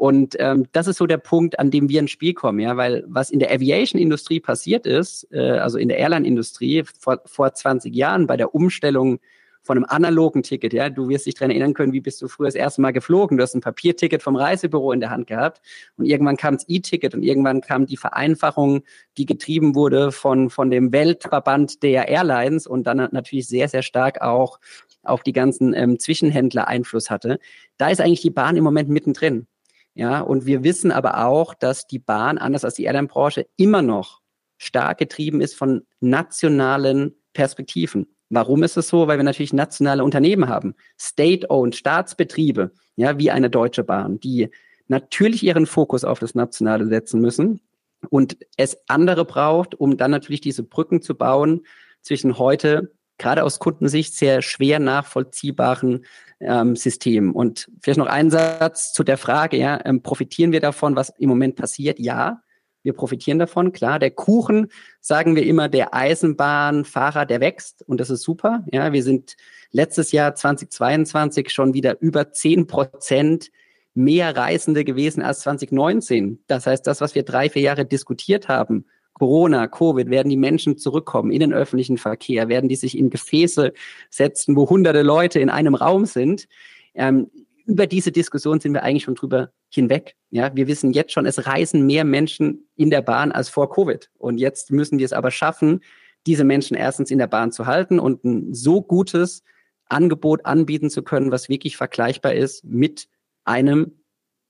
und 0.00 0.34
ähm, 0.38 0.64
das 0.72 0.86
ist 0.86 0.96
so 0.96 1.06
der 1.06 1.18
Punkt, 1.18 1.58
an 1.58 1.70
dem 1.70 1.90
wir 1.90 2.00
ins 2.00 2.10
Spiel 2.10 2.32
kommen, 2.32 2.58
ja, 2.58 2.78
weil 2.78 3.04
was 3.06 3.28
in 3.28 3.38
der 3.38 3.52
Aviation-Industrie 3.52 4.40
passiert 4.40 4.86
ist, 4.86 5.28
äh, 5.30 5.58
also 5.58 5.76
in 5.76 5.88
der 5.88 5.98
Airline-Industrie 5.98 6.84
vor, 6.98 7.20
vor 7.26 7.52
20 7.52 7.94
Jahren 7.94 8.26
bei 8.26 8.38
der 8.38 8.54
Umstellung 8.54 9.20
von 9.60 9.76
einem 9.76 9.84
analogen 9.86 10.42
Ticket, 10.42 10.72
ja, 10.72 10.88
du 10.88 11.10
wirst 11.10 11.26
dich 11.26 11.34
daran 11.34 11.50
erinnern 11.50 11.74
können, 11.74 11.92
wie 11.92 12.00
bist 12.00 12.22
du 12.22 12.28
früher 12.28 12.46
das 12.46 12.54
erste 12.54 12.80
Mal 12.80 12.92
geflogen? 12.92 13.36
Du 13.36 13.42
hast 13.42 13.54
ein 13.54 13.60
Papierticket 13.60 14.22
vom 14.22 14.36
Reisebüro 14.36 14.92
in 14.92 15.00
der 15.00 15.10
Hand 15.10 15.26
gehabt 15.26 15.60
und 15.98 16.06
irgendwann 16.06 16.38
kam 16.38 16.54
das 16.54 16.64
E-Ticket 16.66 17.14
und 17.14 17.22
irgendwann 17.22 17.60
kam 17.60 17.84
die 17.84 17.98
Vereinfachung, 17.98 18.84
die 19.18 19.26
getrieben 19.26 19.74
wurde 19.74 20.12
von, 20.12 20.48
von 20.48 20.70
dem 20.70 20.92
Weltverband 20.94 21.82
der 21.82 22.08
Airlines 22.08 22.66
und 22.66 22.84
dann 22.86 23.06
natürlich 23.12 23.48
sehr, 23.48 23.68
sehr 23.68 23.82
stark 23.82 24.22
auch 24.22 24.60
auf 25.02 25.22
die 25.22 25.32
ganzen 25.32 25.74
ähm, 25.74 25.98
Zwischenhändler 25.98 26.68
Einfluss 26.68 27.10
hatte. 27.10 27.38
Da 27.76 27.90
ist 27.90 28.00
eigentlich 28.00 28.22
die 28.22 28.30
Bahn 28.30 28.56
im 28.56 28.64
Moment 28.64 28.88
mittendrin. 28.88 29.46
Ja, 29.94 30.20
und 30.20 30.46
wir 30.46 30.62
wissen 30.62 30.92
aber 30.92 31.26
auch, 31.26 31.54
dass 31.54 31.86
die 31.86 31.98
Bahn, 31.98 32.38
anders 32.38 32.64
als 32.64 32.74
die 32.74 32.84
Airline-Branche, 32.84 33.46
immer 33.56 33.82
noch 33.82 34.20
stark 34.56 34.98
getrieben 34.98 35.40
ist 35.40 35.54
von 35.54 35.86
nationalen 36.00 37.14
Perspektiven. 37.32 38.06
Warum 38.28 38.62
ist 38.62 38.76
es 38.76 38.88
so? 38.88 39.08
Weil 39.08 39.18
wir 39.18 39.24
natürlich 39.24 39.52
nationale 39.52 40.04
Unternehmen 40.04 40.48
haben, 40.48 40.74
State-owned, 40.98 41.74
Staatsbetriebe, 41.74 42.70
ja, 42.96 43.18
wie 43.18 43.30
eine 43.30 43.50
Deutsche 43.50 43.82
Bahn, 43.82 44.20
die 44.20 44.50
natürlich 44.86 45.42
ihren 45.42 45.66
Fokus 45.66 46.04
auf 46.04 46.18
das 46.20 46.34
Nationale 46.34 46.86
setzen 46.86 47.20
müssen 47.20 47.60
und 48.08 48.36
es 48.56 48.78
andere 48.86 49.24
braucht, 49.24 49.74
um 49.74 49.96
dann 49.96 50.10
natürlich 50.10 50.40
diese 50.40 50.62
Brücken 50.62 51.02
zu 51.02 51.16
bauen 51.16 51.62
zwischen 52.02 52.38
heute, 52.38 52.92
gerade 53.20 53.44
aus 53.44 53.58
Kundensicht, 53.58 54.14
sehr 54.14 54.42
schwer 54.42 54.80
nachvollziehbaren 54.80 56.04
ähm, 56.40 56.74
System. 56.74 57.32
Und 57.32 57.70
vielleicht 57.80 57.98
noch 57.98 58.06
ein 58.06 58.30
Satz 58.30 58.92
zu 58.92 59.04
der 59.04 59.18
Frage, 59.18 59.56
ja, 59.56 59.80
ähm, 59.84 60.02
profitieren 60.02 60.52
wir 60.52 60.60
davon, 60.60 60.96
was 60.96 61.10
im 61.18 61.28
Moment 61.28 61.56
passiert? 61.56 62.00
Ja, 62.00 62.42
wir 62.82 62.94
profitieren 62.94 63.38
davon, 63.38 63.72
klar. 63.72 63.98
Der 63.98 64.10
Kuchen, 64.10 64.68
sagen 65.00 65.36
wir 65.36 65.44
immer, 65.44 65.68
der 65.68 65.94
Eisenbahnfahrer, 65.94 67.26
der 67.26 67.40
wächst 67.40 67.82
und 67.86 68.00
das 68.00 68.10
ist 68.10 68.22
super. 68.22 68.64
Ja, 68.72 68.92
wir 68.92 69.02
sind 69.02 69.36
letztes 69.70 70.12
Jahr 70.12 70.34
2022 70.34 71.50
schon 71.50 71.74
wieder 71.74 72.00
über 72.00 72.32
zehn 72.32 72.66
Prozent 72.66 73.50
mehr 73.92 74.34
Reisende 74.34 74.84
gewesen 74.84 75.22
als 75.22 75.40
2019. 75.40 76.42
Das 76.46 76.66
heißt, 76.66 76.86
das, 76.86 77.00
was 77.00 77.14
wir 77.14 77.22
drei, 77.22 77.50
vier 77.50 77.62
Jahre 77.62 77.84
diskutiert 77.84 78.48
haben, 78.48 78.86
Corona, 79.20 79.68
Covid, 79.68 80.08
werden 80.08 80.30
die 80.30 80.38
Menschen 80.38 80.78
zurückkommen 80.78 81.30
in 81.30 81.40
den 81.40 81.52
öffentlichen 81.52 81.98
Verkehr, 81.98 82.48
werden 82.48 82.70
die 82.70 82.74
sich 82.74 82.96
in 82.96 83.10
Gefäße 83.10 83.74
setzen, 84.08 84.56
wo 84.56 84.70
hunderte 84.70 85.02
Leute 85.02 85.40
in 85.40 85.50
einem 85.50 85.74
Raum 85.74 86.06
sind. 86.06 86.48
Ähm, 86.94 87.30
über 87.66 87.86
diese 87.86 88.12
Diskussion 88.12 88.60
sind 88.60 88.72
wir 88.72 88.82
eigentlich 88.82 89.02
schon 89.02 89.16
drüber 89.16 89.50
hinweg. 89.68 90.16
Ja, 90.30 90.56
wir 90.56 90.68
wissen 90.68 90.94
jetzt 90.94 91.12
schon, 91.12 91.26
es 91.26 91.44
reisen 91.44 91.84
mehr 91.84 92.04
Menschen 92.04 92.66
in 92.76 92.88
der 92.88 93.02
Bahn 93.02 93.30
als 93.30 93.50
vor 93.50 93.70
Covid. 93.70 94.08
Und 94.16 94.38
jetzt 94.38 94.70
müssen 94.70 94.98
wir 94.98 95.04
es 95.04 95.12
aber 95.12 95.30
schaffen, 95.30 95.80
diese 96.26 96.44
Menschen 96.44 96.74
erstens 96.74 97.10
in 97.10 97.18
der 97.18 97.26
Bahn 97.26 97.52
zu 97.52 97.66
halten 97.66 97.98
und 97.98 98.24
ein 98.24 98.54
so 98.54 98.80
gutes 98.80 99.42
Angebot 99.84 100.46
anbieten 100.46 100.88
zu 100.88 101.02
können, 101.02 101.30
was 101.30 101.50
wirklich 101.50 101.76
vergleichbar 101.76 102.32
ist 102.32 102.64
mit 102.64 103.06
einem 103.44 103.99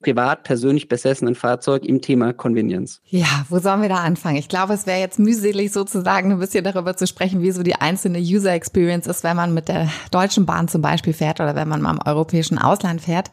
privat 0.00 0.44
persönlich 0.44 0.88
besessenen 0.88 1.34
Fahrzeug 1.34 1.84
im 1.84 2.00
Thema 2.00 2.32
Convenience. 2.32 3.00
Ja, 3.06 3.44
wo 3.48 3.58
sollen 3.58 3.82
wir 3.82 3.88
da 3.88 3.96
anfangen? 3.96 4.36
Ich 4.36 4.48
glaube, 4.48 4.74
es 4.74 4.86
wäre 4.86 5.00
jetzt 5.00 5.18
mühselig 5.18 5.72
sozusagen 5.72 6.32
ein 6.32 6.38
bisschen 6.38 6.64
darüber 6.64 6.96
zu 6.96 7.06
sprechen, 7.06 7.42
wie 7.42 7.50
so 7.50 7.62
die 7.62 7.74
einzelne 7.74 8.18
User 8.18 8.52
Experience 8.52 9.06
ist, 9.06 9.24
wenn 9.24 9.36
man 9.36 9.52
mit 9.52 9.68
der 9.68 9.88
Deutschen 10.10 10.46
Bahn 10.46 10.68
zum 10.68 10.82
Beispiel 10.82 11.12
fährt 11.12 11.40
oder 11.40 11.54
wenn 11.54 11.68
man 11.68 11.82
mal 11.82 11.92
im 11.92 12.00
europäischen 12.04 12.58
Ausland 12.58 13.02
fährt. 13.02 13.30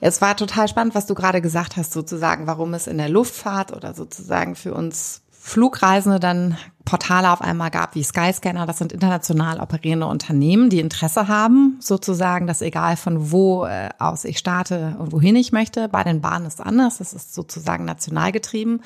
Es 0.00 0.20
war 0.20 0.36
total 0.36 0.68
spannend, 0.68 0.94
was 0.94 1.06
du 1.06 1.14
gerade 1.14 1.40
gesagt 1.40 1.76
hast, 1.76 1.92
sozusagen, 1.92 2.46
warum 2.46 2.74
es 2.74 2.88
in 2.88 2.98
der 2.98 3.08
Luftfahrt 3.08 3.72
oder 3.72 3.94
sozusagen 3.94 4.56
für 4.56 4.74
uns 4.74 5.22
Flugreisende 5.44 6.20
dann 6.20 6.56
Portale 6.84 7.32
auf 7.32 7.40
einmal 7.40 7.72
gab 7.72 7.96
wie 7.96 8.04
Skyscanner. 8.04 8.64
Das 8.64 8.78
sind 8.78 8.92
international 8.92 9.58
operierende 9.58 10.06
Unternehmen, 10.06 10.70
die 10.70 10.78
Interesse 10.78 11.26
haben, 11.26 11.78
sozusagen, 11.80 12.46
dass 12.46 12.62
egal 12.62 12.96
von 12.96 13.32
wo 13.32 13.64
äh, 13.64 13.88
aus 13.98 14.24
ich 14.24 14.38
starte 14.38 14.96
und 15.00 15.10
wohin 15.10 15.34
ich 15.34 15.50
möchte. 15.50 15.88
Bei 15.88 16.04
den 16.04 16.20
Bahnen 16.20 16.46
ist 16.46 16.60
anders. 16.60 16.98
Das 16.98 17.12
ist 17.12 17.34
sozusagen 17.34 17.84
national 17.84 18.30
getrieben. 18.30 18.82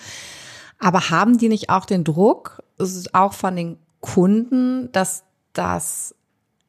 Aber 0.78 1.10
haben 1.10 1.36
die 1.36 1.50
nicht 1.50 1.68
auch 1.68 1.84
den 1.84 2.04
Druck, 2.04 2.62
auch 3.12 3.34
von 3.34 3.54
den 3.54 3.78
Kunden, 4.00 4.90
dass 4.92 5.25
das 5.52 6.14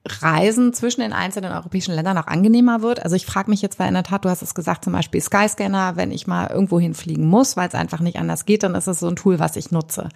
Reisen 0.07 0.73
zwischen 0.73 1.01
den 1.01 1.13
einzelnen 1.13 1.51
europäischen 1.51 1.93
Ländern 1.93 2.17
auch 2.17 2.27
angenehmer 2.27 2.81
wird. 2.81 3.03
Also 3.03 3.15
ich 3.15 3.25
frage 3.25 3.49
mich 3.49 3.61
jetzt, 3.61 3.79
weil 3.79 3.87
in 3.87 3.93
der 3.93 4.03
Tat, 4.03 4.25
du 4.25 4.29
hast 4.29 4.41
es 4.41 4.55
gesagt, 4.55 4.83
zum 4.83 4.93
Beispiel 4.93 5.21
Skyscanner, 5.21 5.95
wenn 5.95 6.11
ich 6.11 6.27
mal 6.27 6.47
irgendwo 6.47 6.79
hinfliegen 6.79 7.25
muss, 7.25 7.57
weil 7.57 7.67
es 7.67 7.75
einfach 7.75 7.99
nicht 7.99 8.17
anders 8.17 8.45
geht, 8.45 8.63
dann 8.63 8.75
ist 8.75 8.87
es 8.87 8.99
so 8.99 9.07
ein 9.07 9.15
Tool, 9.15 9.39
was 9.39 9.55
ich 9.55 9.71
nutze. 9.71 10.09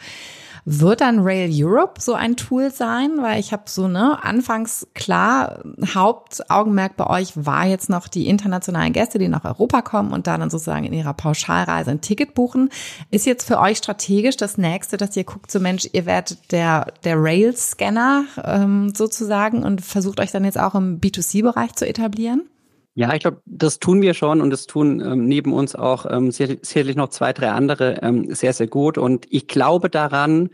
Wird 0.66 1.02
dann 1.02 1.20
Rail 1.20 1.50
Europe 1.52 2.00
so 2.00 2.14
ein 2.14 2.36
Tool 2.36 2.72
sein? 2.72 3.18
Weil 3.22 3.40
ich 3.40 3.52
habe 3.52 3.64
so, 3.66 3.88
ne, 3.88 4.24
anfangs 4.24 4.88
klar, 4.94 5.64
Hauptaugenmerk 5.94 6.98
bei 6.98 7.08
euch 7.08 7.34
war 7.36 7.66
jetzt 7.66 7.90
noch 7.90 8.08
die 8.08 8.28
internationalen 8.28 8.94
Gäste, 8.94 9.18
die 9.18 9.28
nach 9.28 9.46
Europa 9.46 9.82
kommen 9.82 10.12
und 10.14 10.28
da 10.28 10.38
dann 10.38 10.50
sozusagen 10.50 10.86
in 10.86 10.94
ihrer 10.94 11.14
Pauschalreise 11.14 11.92
ein 11.92 12.02
Ticket 12.02 12.34
buchen. 12.34 12.70
Ist 13.10 13.26
jetzt 13.26 13.48
für 13.48 13.60
euch 13.60 13.78
strategisch 13.78 14.38
das 14.38 14.58
nächste, 14.58 14.98
dass 14.98 15.18
ihr 15.18 15.24
guckt, 15.24 15.52
so 15.52 15.60
Mensch, 15.60 15.90
ihr 15.94 16.06
werdet 16.06 16.52
der, 16.52 16.94
der 17.04 17.16
Rail-Scanner 17.18 18.26
ähm, 18.44 18.94
sozusagen 18.96 19.64
und 19.64 19.82
versucht 19.82 20.20
euch 20.20 20.32
dann 20.32 20.46
jetzt 20.46 20.60
auch 20.60 20.76
im 20.76 21.00
B2C-Bereich 21.00 21.74
zu 21.74 21.88
etablieren? 21.88 22.51
Ja, 22.94 23.14
ich 23.14 23.22
glaube, 23.22 23.42
das 23.46 23.80
tun 23.80 24.02
wir 24.02 24.14
schon 24.14 24.42
und 24.42 24.50
das 24.50 24.68
tun 24.68 25.00
ähm, 25.00 25.26
neben 25.26 25.54
uns 25.54 25.76
auch 25.76 26.06
ähm, 26.10 26.32
sicherlich 26.32 26.98
noch 26.98 27.10
zwei, 27.10 27.32
drei 27.32 27.52
andere 27.52 28.00
ähm, 28.02 28.34
sehr, 28.34 28.52
sehr 28.52 28.68
gut. 28.68 28.98
Und 28.98 29.26
ich 29.30 29.48
glaube 29.48 29.90
daran, 29.90 30.50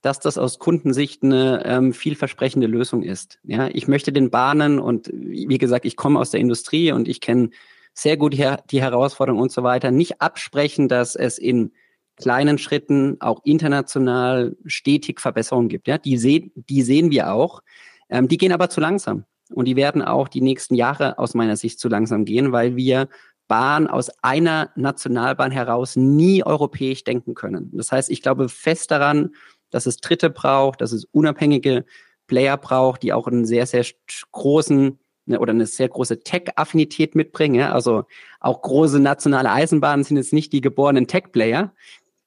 dass 0.00 0.18
das 0.18 0.38
aus 0.38 0.58
Kundensicht 0.58 1.22
eine 1.22 1.62
ähm, 1.64 1.92
vielversprechende 1.92 2.66
Lösung 2.66 3.02
ist. 3.02 3.38
Ja, 3.44 3.68
ich 3.68 3.88
möchte 3.88 4.12
den 4.12 4.30
Bahnen 4.30 4.78
und 4.80 5.10
wie 5.12 5.58
gesagt, 5.58 5.84
ich 5.84 5.96
komme 5.96 6.18
aus 6.18 6.30
der 6.30 6.40
Industrie 6.40 6.92
und 6.92 7.08
ich 7.08 7.20
kenne 7.20 7.50
sehr 7.94 8.16
gut 8.16 8.32
die, 8.32 8.54
die 8.70 8.80
Herausforderungen 8.80 9.42
und 9.42 9.52
so 9.52 9.62
weiter, 9.62 9.90
nicht 9.90 10.20
absprechen, 10.22 10.88
dass 10.88 11.14
es 11.14 11.38
in 11.38 11.72
kleinen 12.16 12.58
Schritten 12.58 13.18
auch 13.20 13.40
international 13.44 14.56
stetig 14.64 15.20
Verbesserungen 15.20 15.68
gibt. 15.68 15.88
Ja, 15.88 15.98
die, 15.98 16.16
seh, 16.16 16.50
die 16.54 16.82
sehen 16.82 17.10
wir 17.10 17.32
auch. 17.32 17.62
Ähm, 18.08 18.28
die 18.28 18.38
gehen 18.38 18.52
aber 18.52 18.70
zu 18.70 18.80
langsam. 18.80 19.24
Und 19.52 19.66
die 19.66 19.76
werden 19.76 20.02
auch 20.02 20.28
die 20.28 20.40
nächsten 20.40 20.74
Jahre 20.74 21.18
aus 21.18 21.34
meiner 21.34 21.56
Sicht 21.56 21.80
zu 21.80 21.88
langsam 21.88 22.24
gehen, 22.24 22.52
weil 22.52 22.76
wir 22.76 23.08
Bahn 23.48 23.86
aus 23.86 24.10
einer 24.22 24.70
Nationalbahn 24.76 25.50
heraus 25.50 25.96
nie 25.96 26.44
europäisch 26.44 27.04
denken 27.04 27.34
können. 27.34 27.70
Das 27.74 27.92
heißt, 27.92 28.10
ich 28.10 28.22
glaube 28.22 28.48
fest 28.48 28.90
daran, 28.90 29.34
dass 29.70 29.86
es 29.86 29.98
Dritte 29.98 30.30
braucht, 30.30 30.80
dass 30.80 30.92
es 30.92 31.04
unabhängige 31.04 31.84
Player 32.26 32.56
braucht, 32.56 33.02
die 33.02 33.12
auch 33.12 33.26
einen 33.26 33.44
sehr, 33.44 33.66
sehr 33.66 33.84
großen 34.30 34.98
ne, 35.26 35.38
oder 35.38 35.50
eine 35.50 35.66
sehr 35.66 35.88
große 35.88 36.20
Tech-Affinität 36.20 37.14
mitbringen. 37.14 37.70
Also 37.70 38.04
auch 38.40 38.62
große 38.62 39.00
nationale 39.00 39.50
Eisenbahnen 39.50 40.04
sind 40.04 40.16
jetzt 40.16 40.32
nicht 40.32 40.52
die 40.52 40.60
geborenen 40.60 41.06
Tech-Player, 41.06 41.74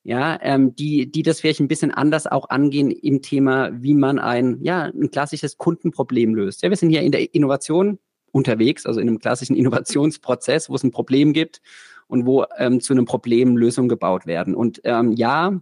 ja, 0.06 0.38
ähm, 0.44 0.76
die, 0.76 1.12
die 1.12 1.24
das 1.24 1.42
vielleicht 1.42 1.60
ein 1.60 1.68
bisschen 1.68 1.90
anders 1.90 2.28
auch 2.28 2.50
angehen 2.52 2.92
im 2.92 3.24
Thema, 3.24 3.72
wie 3.74 3.96
man 3.96 4.20
ein, 4.20 4.60
ja, 4.62 4.84
ein 4.84 5.10
klassisches 5.10 5.58
Kundenproblem 5.58 6.36
löst. 6.36 6.62
Ja, 6.62 6.70
wir 6.70 6.78
sind 6.78 6.92
hier 6.92 7.02
in 7.02 7.12
der 7.12 7.34
Innovation 7.34 7.98
unterwegs, 8.32 8.86
also 8.86 9.00
in 9.00 9.10
einem 9.10 9.18
klassischen 9.18 9.56
Innovationsprozess, 9.58 10.70
wo 10.70 10.76
es 10.76 10.84
ein 10.84 10.92
Problem 10.92 11.34
gibt 11.34 11.60
und 12.06 12.28
wo 12.28 12.46
ähm, 12.60 12.82
zu 12.82 12.94
einem 12.94 13.06
Problem 13.06 13.58
Lösungen 13.58 13.90
gebaut 13.90 14.28
werden. 14.28 14.54
Und 14.54 14.80
ähm, 14.84 15.14
ja, 15.14 15.60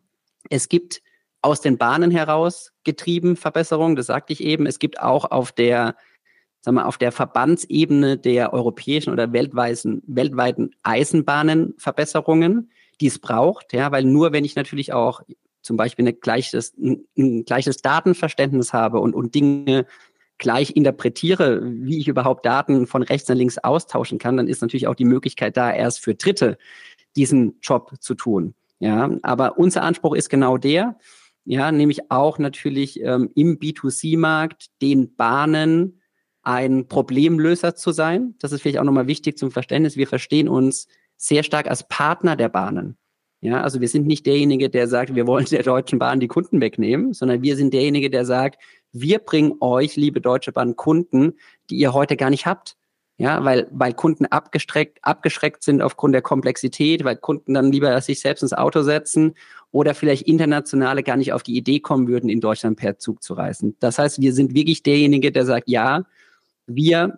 es 0.50 0.68
gibt 0.68 1.02
aus 1.42 1.62
den 1.62 1.78
Bahnen 1.78 2.12
heraus 2.12 2.74
getrieben 2.84 3.38
Verbesserungen, 3.38 3.96
das 3.96 4.08
sagte 4.08 4.34
ich 4.34 4.44
eben. 4.44 4.66
Es 4.66 4.78
gibt 4.78 5.00
auch 5.00 5.32
auf 5.32 5.54
der, 5.54 5.96
sagen 6.60 6.76
wir, 6.76 6.86
auf 6.86 6.98
der 6.98 7.14
Verbandsebene 7.14 8.18
der 8.18 8.52
europäischen 8.52 9.14
oder 9.14 9.32
weltweiten, 9.32 10.04
weltweiten 10.06 10.76
Eisenbahnen 10.84 11.76
Verbesserungen 11.78 12.72
die 13.02 13.08
es 13.08 13.20
braucht, 13.20 13.74
ja, 13.74 13.92
weil 13.92 14.04
nur 14.04 14.32
wenn 14.32 14.46
ich 14.46 14.56
natürlich 14.56 14.94
auch 14.94 15.22
zum 15.62 15.78
Beispiel 15.78 16.08
ein 16.08 16.20
gleiches, 16.20 16.74
ein, 16.78 17.46
gleiches 17.46 17.78
Datenverständnis 17.78 18.74
habe 18.74 19.00
und, 19.00 19.16
und 19.16 19.34
Dinge 19.34 19.86
gleich 20.38 20.76
interpretiere, 20.76 21.62
wie 21.64 22.00
ich 22.00 22.08
überhaupt 22.08 22.46
Daten 22.46 22.86
von 22.86 23.04
rechts 23.04 23.30
nach 23.30 23.36
links 23.36 23.58
austauschen 23.58 24.20
kann, 24.20 24.38
dann 24.38 24.48
ist 24.48 24.62
natürlich 24.62 24.88
auch 24.88 24.96
die 24.96 25.06
Möglichkeit 25.06 25.56
da, 25.58 25.72
erst 25.72 26.02
für 26.02 26.16
Dritte 26.16 26.58
diesen 27.16 27.60
Job 27.62 27.94
zu 28.00 28.16
tun. 28.16 28.54
Ja, 28.80 29.10
aber 29.22 29.58
unser 29.58 29.84
Anspruch 29.84 30.16
ist 30.16 30.30
genau 30.30 30.58
der, 30.58 30.98
ja, 31.46 31.72
nämlich 31.72 32.12
auch 32.12 32.40
natürlich 32.40 33.00
ähm, 33.02 33.30
im 33.36 33.60
B2C-Markt 33.60 34.68
den 34.82 35.16
Bahnen 35.16 36.02
ein 36.42 36.88
Problemlöser 36.88 37.76
zu 37.76 37.92
sein. 37.92 38.36
Das 38.40 38.52
ist 38.52 38.62
vielleicht 38.62 38.80
auch 38.80 38.84
nochmal 38.84 39.08
wichtig 39.08 39.38
zum 39.38 39.52
Verständnis. 39.52 39.96
Wir 39.96 40.08
verstehen 40.08 40.50
uns 40.50 40.88
sehr 41.24 41.44
stark 41.44 41.68
als 41.70 41.88
Partner 41.88 42.36
der 42.36 42.50
Bahnen. 42.50 42.98
Ja, 43.40 43.62
also 43.62 43.80
wir 43.80 43.88
sind 43.88 44.08
nicht 44.08 44.26
derjenige, 44.26 44.70
der 44.70 44.88
sagt, 44.88 45.16
wir 45.16 45.26
wollen 45.26 45.46
der 45.46 45.64
Deutschen 45.64 46.00
Bahn 46.00 46.20
die 46.20 46.28
Kunden 46.28 46.60
wegnehmen, 46.60 47.14
sondern 47.14 47.42
wir 47.42 47.56
sind 47.56 47.74
derjenige, 47.74 48.10
der 48.10 48.26
sagt, 48.26 48.62
wir 48.92 49.20
bringen 49.20 49.56
euch, 49.62 49.96
liebe 49.96 50.20
Deutsche 50.20 50.52
Bahn, 50.52 50.76
Kunden, 50.76 51.34
die 51.70 51.78
ihr 51.78 51.94
heute 51.94 52.18
gar 52.18 52.30
nicht 52.30 52.46
habt. 52.46 52.76
Ja, 53.18 53.46
weil, 53.46 53.68
weil 53.72 53.94
Kunden 53.94 54.26
abgestreckt, 54.26 54.98
abgeschreckt 55.04 55.64
sind 55.64 55.82
aufgrund 55.82 56.16
der 56.16 56.24
Komplexität, 56.24 57.04
weil 57.04 57.16
Kunden 57.16 57.54
dann 57.54 57.72
lieber 57.72 58.02
sich 58.02 58.20
selbst 58.20 58.42
ins 58.42 58.54
Auto 58.54 58.82
setzen 58.82 59.36
oder 59.72 59.94
vielleicht 59.94 60.24
internationale 60.24 61.04
gar 61.04 61.16
nicht 61.16 61.32
auf 61.32 61.44
die 61.44 61.56
Idee 61.56 61.80
kommen 61.80 62.08
würden, 62.08 62.30
in 62.30 62.42
Deutschland 62.42 62.78
per 62.78 62.98
Zug 62.98 63.22
zu 63.22 63.36
reisen. 63.36 63.78
Das 63.80 64.00
heißt, 64.00 64.20
wir 64.20 64.34
sind 64.34 64.56
wirklich 64.56 64.84
derjenige, 64.84 65.32
der 65.32 65.46
sagt, 65.46 65.70
ja, 65.70 66.06
wir 66.66 67.18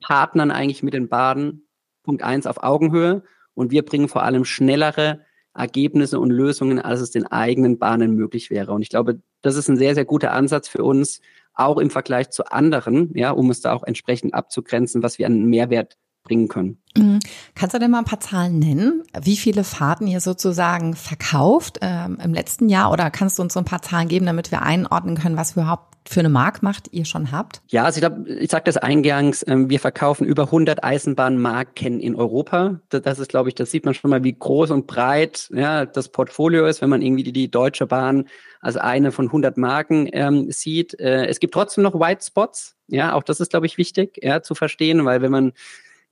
partnern 0.00 0.50
eigentlich 0.50 0.82
mit 0.82 0.94
den 0.94 1.08
Bahnen, 1.08 1.64
Punkt 2.04 2.22
eins, 2.22 2.46
auf 2.46 2.62
Augenhöhe 2.62 3.24
und 3.54 3.72
wir 3.72 3.84
bringen 3.84 4.08
vor 4.08 4.22
allem 4.22 4.44
schnellere 4.44 5.20
Ergebnisse 5.54 6.20
und 6.20 6.30
Lösungen, 6.30 6.80
als 6.80 7.00
es 7.00 7.10
den 7.10 7.26
eigenen 7.26 7.78
Bahnen 7.78 8.14
möglich 8.14 8.50
wäre. 8.50 8.72
Und 8.72 8.82
ich 8.82 8.88
glaube, 8.88 9.20
das 9.42 9.56
ist 9.56 9.68
ein 9.68 9.76
sehr, 9.76 9.94
sehr 9.94 10.04
guter 10.04 10.32
Ansatz 10.32 10.68
für 10.68 10.82
uns, 10.84 11.20
auch 11.54 11.78
im 11.78 11.90
Vergleich 11.90 12.30
zu 12.30 12.44
anderen, 12.46 13.16
ja, 13.16 13.30
um 13.30 13.50
es 13.50 13.60
da 13.60 13.72
auch 13.72 13.84
entsprechend 13.84 14.34
abzugrenzen, 14.34 15.02
was 15.02 15.18
wir 15.18 15.26
an 15.26 15.44
Mehrwert 15.44 15.96
bringen 16.24 16.48
können. 16.48 16.78
Mhm. 16.96 17.20
Kannst 17.54 17.74
du 17.74 17.78
denn 17.78 17.90
mal 17.90 17.98
ein 17.98 18.04
paar 18.04 18.20
Zahlen 18.20 18.58
nennen, 18.58 19.02
wie 19.20 19.36
viele 19.36 19.62
Fahrten 19.62 20.06
ihr 20.06 20.20
sozusagen 20.20 20.94
verkauft 20.94 21.78
ähm, 21.82 22.18
im 22.22 22.34
letzten 22.34 22.68
Jahr? 22.68 22.90
Oder 22.90 23.10
kannst 23.10 23.38
du 23.38 23.42
uns 23.42 23.52
so 23.52 23.60
ein 23.60 23.66
paar 23.66 23.82
Zahlen 23.82 24.08
geben, 24.08 24.26
damit 24.26 24.50
wir 24.50 24.62
einordnen 24.62 25.16
können, 25.16 25.36
was 25.36 25.52
überhaupt 25.52 25.93
für 26.06 26.20
eine 26.20 26.28
Marktmacht 26.28 26.88
ihr 26.92 27.04
schon 27.04 27.32
habt? 27.32 27.62
Ja, 27.68 27.84
also 27.84 27.96
ich 27.96 28.02
glaube, 28.02 28.28
ich 28.28 28.50
sagte 28.50 28.68
das 28.68 28.76
eingangs, 28.76 29.44
ähm, 29.48 29.70
wir 29.70 29.80
verkaufen 29.80 30.26
über 30.26 30.44
100 30.44 30.84
Eisenbahnmarken 30.84 31.98
in 32.00 32.14
Europa. 32.14 32.80
Das 32.90 33.18
ist, 33.18 33.30
glaube 33.30 33.48
ich, 33.48 33.54
das 33.54 33.70
sieht 33.70 33.84
man 33.84 33.94
schon 33.94 34.10
mal, 34.10 34.22
wie 34.22 34.36
groß 34.36 34.70
und 34.70 34.86
breit 34.86 35.48
ja, 35.54 35.86
das 35.86 36.10
Portfolio 36.10 36.66
ist, 36.66 36.82
wenn 36.82 36.90
man 36.90 37.02
irgendwie 37.02 37.22
die, 37.22 37.50
Deutsche 37.50 37.86
Bahn 37.86 38.28
als 38.60 38.76
eine 38.76 39.12
von 39.12 39.26
100 39.26 39.56
Marken 39.56 40.08
ähm, 40.12 40.50
sieht. 40.50 40.98
Äh, 40.98 41.26
es 41.26 41.40
gibt 41.40 41.54
trotzdem 41.54 41.84
noch 41.84 41.98
White 41.98 42.24
Spots. 42.24 42.76
Ja, 42.88 43.14
auch 43.14 43.22
das 43.22 43.40
ist, 43.40 43.50
glaube 43.50 43.66
ich, 43.66 43.78
wichtig 43.78 44.18
ja, 44.22 44.42
zu 44.42 44.54
verstehen, 44.54 45.04
weil 45.04 45.22
wenn 45.22 45.30
man 45.30 45.52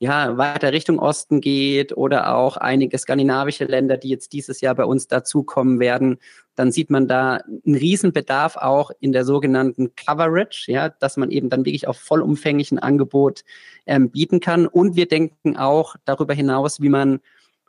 ja, 0.03 0.37
weiter 0.37 0.73
Richtung 0.73 0.99
Osten 0.99 1.41
geht 1.41 1.97
oder 1.97 2.35
auch 2.35 2.57
einige 2.57 2.99
skandinavische 2.99 3.67
Länder, 3.67 3.97
die 3.97 4.09
jetzt 4.09 4.33
dieses 4.33 4.61
Jahr 4.61 4.75
bei 4.75 4.85
uns 4.85 5.07
dazukommen 5.07 5.79
werden, 5.79 6.19
dann 6.57 6.73
sieht 6.73 6.91
man 6.91 7.07
da 7.07 7.37
einen 7.37 7.77
Riesenbedarf 7.77 8.57
auch 8.57 8.91
in 8.99 9.13
der 9.13 9.25
sogenannten 9.25 9.95
Coverage, 9.95 10.73
ja, 10.73 10.89
dass 10.89 11.17
man 11.17 11.31
eben 11.31 11.51
dann 11.51 11.65
wirklich 11.65 11.87
auf 11.87 11.99
vollumfänglichen 11.99 12.81
Angebot 12.81 13.45
ähm, 13.87 14.11
bieten 14.11 14.41
kann. 14.41 14.67
Und 14.67 14.97
wir 14.97 15.07
denken 15.07 15.57
auch 15.57 15.95
darüber 16.05 16.35
hinaus, 16.35 16.81
wie 16.81 16.89
man 16.89 17.21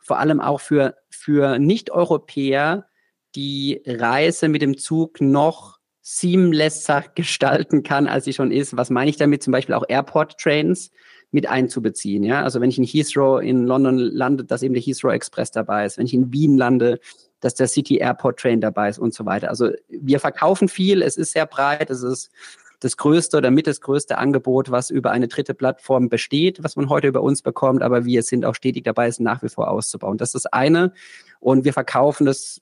vor 0.02 0.18
allem 0.18 0.42
auch 0.42 0.60
für, 0.60 0.96
für 1.12 1.60
Nicht-Europäer 1.60 2.88
die 3.36 3.84
Reise 3.86 4.48
mit 4.48 4.64
dem 4.64 4.80
Zug 4.80 5.22
noch 5.22 5.78
seamlesser 6.02 7.06
gestalten 7.14 7.84
kann, 7.84 8.08
als 8.08 8.26
sie 8.26 8.34
schon 8.34 8.52
ist. 8.52 8.76
Was 8.76 8.90
meine 8.90 9.12
ich 9.12 9.18
damit? 9.18 9.44
Zum 9.44 9.52
Beispiel 9.52 9.76
auch 9.76 9.86
Airport-Trains 9.88 10.90
mit 11.34 11.48
einzubeziehen. 11.48 12.24
Ja, 12.24 12.44
also 12.44 12.62
wenn 12.62 12.70
ich 12.70 12.78
in 12.78 12.84
Heathrow 12.84 13.42
in 13.42 13.66
London 13.66 13.98
lande, 13.98 14.46
dass 14.46 14.64
eben 14.64 14.74
der 14.74 14.84
Heathrow 14.84 15.12
Express 15.12 15.52
dabei 15.52 15.86
ist. 15.86 15.98
Wenn 15.98 16.06
ich 16.06 16.14
in 16.14 16.32
Wien 16.32 16.58
lande, 16.58 17.00
dass 17.40 17.56
der 17.56 17.68
City 17.68 17.98
Airport 17.98 18.40
Train 18.40 18.62
dabei 18.62 18.90
ist 18.90 19.00
und 19.00 19.14
so 19.14 19.26
weiter. 19.26 19.50
Also 19.50 19.72
wir 19.90 20.20
verkaufen 20.20 20.68
viel. 20.68 21.02
Es 21.02 21.18
ist 21.18 21.34
sehr 21.34 21.46
breit. 21.46 21.90
Es 21.90 22.04
ist 22.04 22.30
das 22.80 22.98
größte 22.98 23.38
oder 23.38 23.50
mit 23.50 23.66
das 23.66 23.82
größte 23.82 24.18
Angebot, 24.18 24.70
was 24.70 24.90
über 24.90 25.12
eine 25.12 25.28
dritte 25.28 25.54
Plattform 25.54 26.10
besteht, 26.10 26.64
was 26.64 26.76
man 26.76 26.90
heute 26.90 27.08
über 27.08 27.22
uns 27.22 27.42
bekommt. 27.42 27.82
Aber 27.82 28.06
wir 28.06 28.24
sind 28.24 28.46
auch 28.46 28.56
stetig 28.56 28.84
dabei, 28.84 29.08
es 29.08 29.20
nach 29.20 29.42
wie 29.42 29.50
vor 29.50 29.70
auszubauen. 29.70 30.18
Das 30.18 30.30
ist 30.30 30.46
das 30.46 30.54
eine. 30.54 30.94
Und 31.40 31.66
wir 31.66 31.74
verkaufen 31.74 32.26
das 32.26 32.62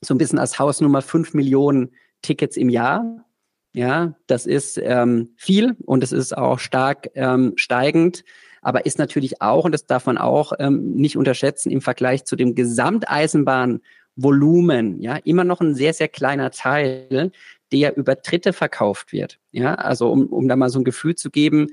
so 0.00 0.14
ein 0.14 0.18
bisschen 0.18 0.38
als 0.38 0.58
Hausnummer 0.58 1.02
fünf 1.02 1.34
Millionen 1.34 1.92
Tickets 2.22 2.56
im 2.56 2.68
Jahr. 2.68 3.24
Ja, 3.72 4.14
das 4.26 4.46
ist 4.46 4.80
ähm, 4.82 5.30
viel 5.36 5.76
und 5.84 6.02
es 6.02 6.12
ist 6.12 6.36
auch 6.36 6.58
stark 6.58 7.10
ähm, 7.14 7.52
steigend, 7.56 8.24
aber 8.62 8.86
ist 8.86 8.98
natürlich 8.98 9.42
auch, 9.42 9.64
und 9.64 9.72
das 9.72 9.86
darf 9.86 10.06
man 10.06 10.18
auch 10.18 10.52
ähm, 10.58 10.94
nicht 10.94 11.16
unterschätzen, 11.16 11.70
im 11.70 11.80
Vergleich 11.80 12.24
zu 12.24 12.34
dem 12.34 12.54
Gesamteisenbahnvolumen, 12.54 15.00
ja, 15.00 15.16
immer 15.16 15.44
noch 15.44 15.60
ein 15.60 15.74
sehr, 15.74 15.92
sehr 15.92 16.08
kleiner 16.08 16.50
Teil, 16.50 17.30
der 17.70 17.96
über 17.96 18.14
Dritte 18.14 18.52
verkauft 18.52 19.12
wird. 19.12 19.38
Ja, 19.52 19.74
also 19.74 20.10
um, 20.10 20.26
um 20.26 20.48
da 20.48 20.56
mal 20.56 20.70
so 20.70 20.80
ein 20.80 20.84
Gefühl 20.84 21.14
zu 21.14 21.30
geben, 21.30 21.68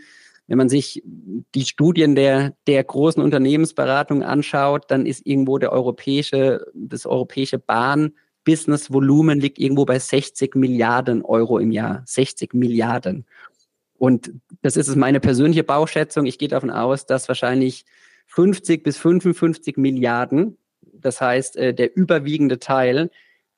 wenn 0.47 0.57
man 0.57 0.69
sich 0.69 1.01
die 1.55 1.65
Studien 1.65 2.15
der, 2.15 2.53
der 2.67 2.83
großen 2.83 3.23
Unternehmensberatung 3.23 4.21
anschaut, 4.21 4.85
dann 4.89 5.05
ist 5.05 5.25
irgendwo 5.25 5.57
der 5.57 5.71
europäische, 5.71 6.65
das 6.75 7.05
europäische 7.05 7.57
Bahn 7.57 8.13
Business-Volumen 8.45 9.39
liegt 9.39 9.59
irgendwo 9.59 9.85
bei 9.85 9.99
60 9.99 10.55
Milliarden 10.55 11.23
Euro 11.23 11.59
im 11.59 11.71
Jahr. 11.71 12.03
60 12.05 12.53
Milliarden. 12.53 13.25
Und 13.97 14.31
das 14.61 14.77
ist 14.77 14.95
meine 14.95 15.19
persönliche 15.19 15.63
Bauschätzung. 15.63 16.25
Ich 16.25 16.37
gehe 16.37 16.47
davon 16.47 16.69
aus, 16.69 17.05
dass 17.05 17.27
wahrscheinlich 17.27 17.85
50 18.27 18.83
bis 18.83 18.97
55 18.97 19.77
Milliarden, 19.77 20.57
das 20.81 21.21
heißt 21.21 21.57
äh, 21.57 21.73
der 21.73 21.95
überwiegende 21.95 22.59
Teil 22.59 23.09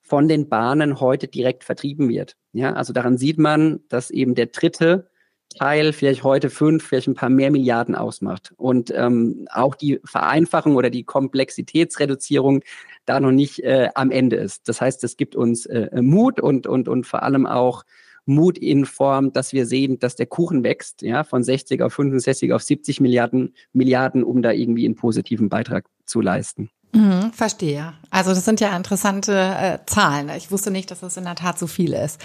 von 0.02 0.28
den 0.28 0.48
Bahnen 0.48 1.00
heute 1.00 1.28
direkt 1.28 1.64
vertrieben 1.64 2.10
wird. 2.10 2.38
Ja, 2.54 2.74
also 2.74 2.94
daran 2.94 3.18
sieht 3.18 3.38
man, 3.38 3.82
dass 3.90 4.10
eben 4.10 4.36
der 4.36 4.48
dritte 4.48 5.10
Teil 5.50 5.94
vielleicht 5.94 6.24
heute 6.24 6.50
fünf, 6.50 6.86
vielleicht 6.86 7.08
ein 7.08 7.16
paar 7.16 7.30
mehr 7.30 7.52
Milliarden 7.52 7.96
ausmacht. 7.96 8.54
Und 8.58 8.94
ähm, 8.96 9.48
auch 9.52 9.76
die 9.76 10.00
Vereinfachung 10.04 10.76
oder 10.76 10.90
die 10.90 11.04
Komplexitätsreduzierung 11.04 12.62
da 13.06 13.20
noch 13.20 13.32
nicht 13.32 13.64
äh, 13.64 13.90
am 13.96 14.12
Ende 14.12 14.36
ist. 14.36 14.68
Das 14.68 14.82
heißt, 14.82 15.04
es 15.04 15.18
gibt 15.18 15.36
uns 15.36 15.66
äh, 15.66 16.02
Mut 16.02 16.40
und, 16.40 16.68
und, 16.68 16.88
und 16.88 17.08
vor 17.08 17.24
allem 17.24 17.46
auch 17.46 17.84
Mut 18.26 18.58
in 18.58 18.86
Form, 18.86 19.32
dass 19.32 19.54
wir 19.54 19.66
sehen, 19.66 20.00
dass 20.00 20.16
der 20.16 20.26
Kuchen 20.26 20.64
wächst, 20.64 21.02
ja, 21.02 21.24
von 21.24 21.44
60 21.44 21.82
auf 21.82 21.94
65 21.94 22.52
auf 22.52 22.62
70 22.62 23.00
Milliarden, 23.00 23.56
Milliarden, 23.72 24.24
um 24.24 24.42
da 24.42 24.52
irgendwie 24.52 24.86
einen 24.86 24.96
positiven 24.96 25.48
Beitrag 25.48 25.86
zu 26.06 26.20
leisten. 26.20 26.70
Mhm, 26.94 27.32
verstehe. 27.34 27.94
Also 28.10 28.32
das 28.32 28.46
sind 28.46 28.60
ja 28.60 28.76
interessante 28.76 29.34
äh, 29.34 29.80
Zahlen. 29.86 30.30
Ich 30.38 30.52
wusste 30.52 30.72
nicht, 30.72 30.92
dass 30.92 31.00
das 31.00 31.18
in 31.18 31.24
der 31.24 31.36
Tat 31.36 31.58
so 31.58 31.68
viel 31.68 31.94
ist. 31.94 32.22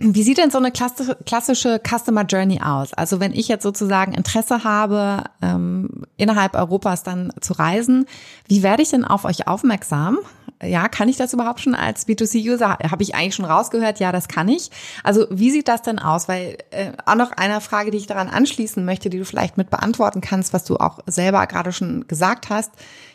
Wie 0.00 0.22
sieht 0.22 0.38
denn 0.38 0.50
so 0.50 0.58
eine 0.58 0.72
klassische 0.72 1.80
Customer 1.86 2.22
Journey 2.22 2.60
aus? 2.62 2.94
Also 2.94 3.20
wenn 3.20 3.32
ich 3.32 3.48
jetzt 3.48 3.62
sozusagen 3.62 4.14
Interesse 4.14 4.64
habe, 4.64 5.24
ähm, 5.42 6.04
innerhalb 6.16 6.54
Europas 6.54 7.02
dann 7.02 7.32
zu 7.40 7.52
reisen, 7.54 8.06
wie 8.48 8.62
werde 8.62 8.82
ich 8.82 8.90
denn 8.90 9.04
auf 9.04 9.24
euch 9.24 9.46
aufmerksam? 9.46 10.18
Ja, 10.62 10.88
kann 10.88 11.08
ich 11.08 11.16
das 11.16 11.34
überhaupt 11.34 11.60
schon 11.60 11.74
als 11.74 12.08
B2C-User? 12.08 12.78
Habe 12.90 13.02
ich 13.02 13.14
eigentlich 13.14 13.34
schon 13.34 13.44
rausgehört? 13.44 14.00
Ja, 14.00 14.12
das 14.12 14.28
kann 14.28 14.48
ich. 14.48 14.70
Also 15.02 15.26
wie 15.28 15.50
sieht 15.50 15.68
das 15.68 15.82
denn 15.82 15.98
aus? 15.98 16.28
Weil 16.28 16.56
äh, 16.70 16.92
auch 17.04 17.16
noch 17.16 17.32
eine 17.32 17.60
Frage, 17.60 17.90
die 17.90 17.98
ich 17.98 18.06
daran 18.06 18.28
anschließen 18.28 18.82
möchte, 18.84 19.10
die 19.10 19.18
du 19.18 19.24
vielleicht 19.24 19.58
mit 19.58 19.68
beantworten 19.68 20.22
kannst, 20.22 20.54
was 20.54 20.64
du 20.64 20.76
auch 20.76 21.00
selber 21.06 21.46
gerade 21.46 21.72
schon 21.72 22.06
gesagt 22.08 22.48
hast 22.48 22.70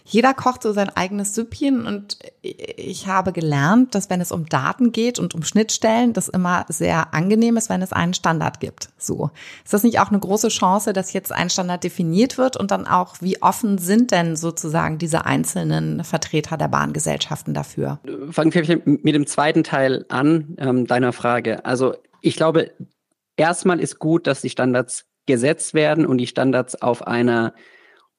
jeder 0.10 0.34
kocht 0.34 0.64
so 0.64 0.74
sein 0.74 0.90
eigenes 0.90 1.36
Süppchen 1.36 1.86
und 1.86 2.18
ich 2.42 3.06
habe 3.06 3.32
gelernt, 3.32 3.94
dass 3.94 4.10
wenn 4.10 4.22
es 4.22 4.32
um 4.32 4.48
Daten 4.48 4.92
geht 4.92 5.20
und 5.20 5.36
um 5.36 5.44
Schnittstellen, 5.44 6.14
das 6.14 6.30
immer 6.30 6.66
sehr 6.68 7.14
angenehm 7.14 7.58
ist, 7.58 7.70
wenn 7.70 7.84
es 7.84 7.94
einen 7.94 8.16
Standard 8.16 8.60
gibt. 8.60 8.90
So. 8.98 9.30
Ist 9.64 9.74
das 9.74 9.84
nicht 9.84 10.00
auch 10.00 10.10
eine 10.10 10.20
große 10.20 10.48
Chance, 10.48 10.94
dass 10.94 11.14
jetzt 11.14 11.32
ein 11.32 11.52
Standard 11.52 11.84
definiert 11.84 12.40
wird 12.40 12.58
und 12.58 12.72
dann 12.72 12.88
auch, 12.88 13.18
wie 13.22 13.40
offen 13.44 13.78
sind 13.78 14.10
denn 14.10 14.36
sozusagen 14.36 14.98
diese 14.98 15.26
einzelnen 15.26 16.04
Vertreter 16.04 16.58
der 16.58 16.70
Bahngesellschaften 16.70 17.54
dafür? 17.54 18.00
Fangen 18.32 18.52
wir 18.52 18.82
mit 18.86 19.14
dem 19.14 19.28
zweiten 19.28 19.64
Teil 19.64 20.06
an, 20.10 20.56
ähm, 20.58 20.88
deiner 20.88 21.14
Frage. 21.14 21.66
Also 21.66 21.94
ich 22.22 22.36
glaube, 22.36 22.72
erstmal 23.38 23.80
ist 23.80 24.00
gut, 24.00 24.26
dass 24.26 24.42
die 24.42 24.50
Standards 24.50 25.06
gesetzt 25.28 25.76
werden 25.76 26.08
und 26.08 26.18
die 26.18 26.26
Standards 26.26 26.82
auf 26.82 27.06
einer 27.06 27.54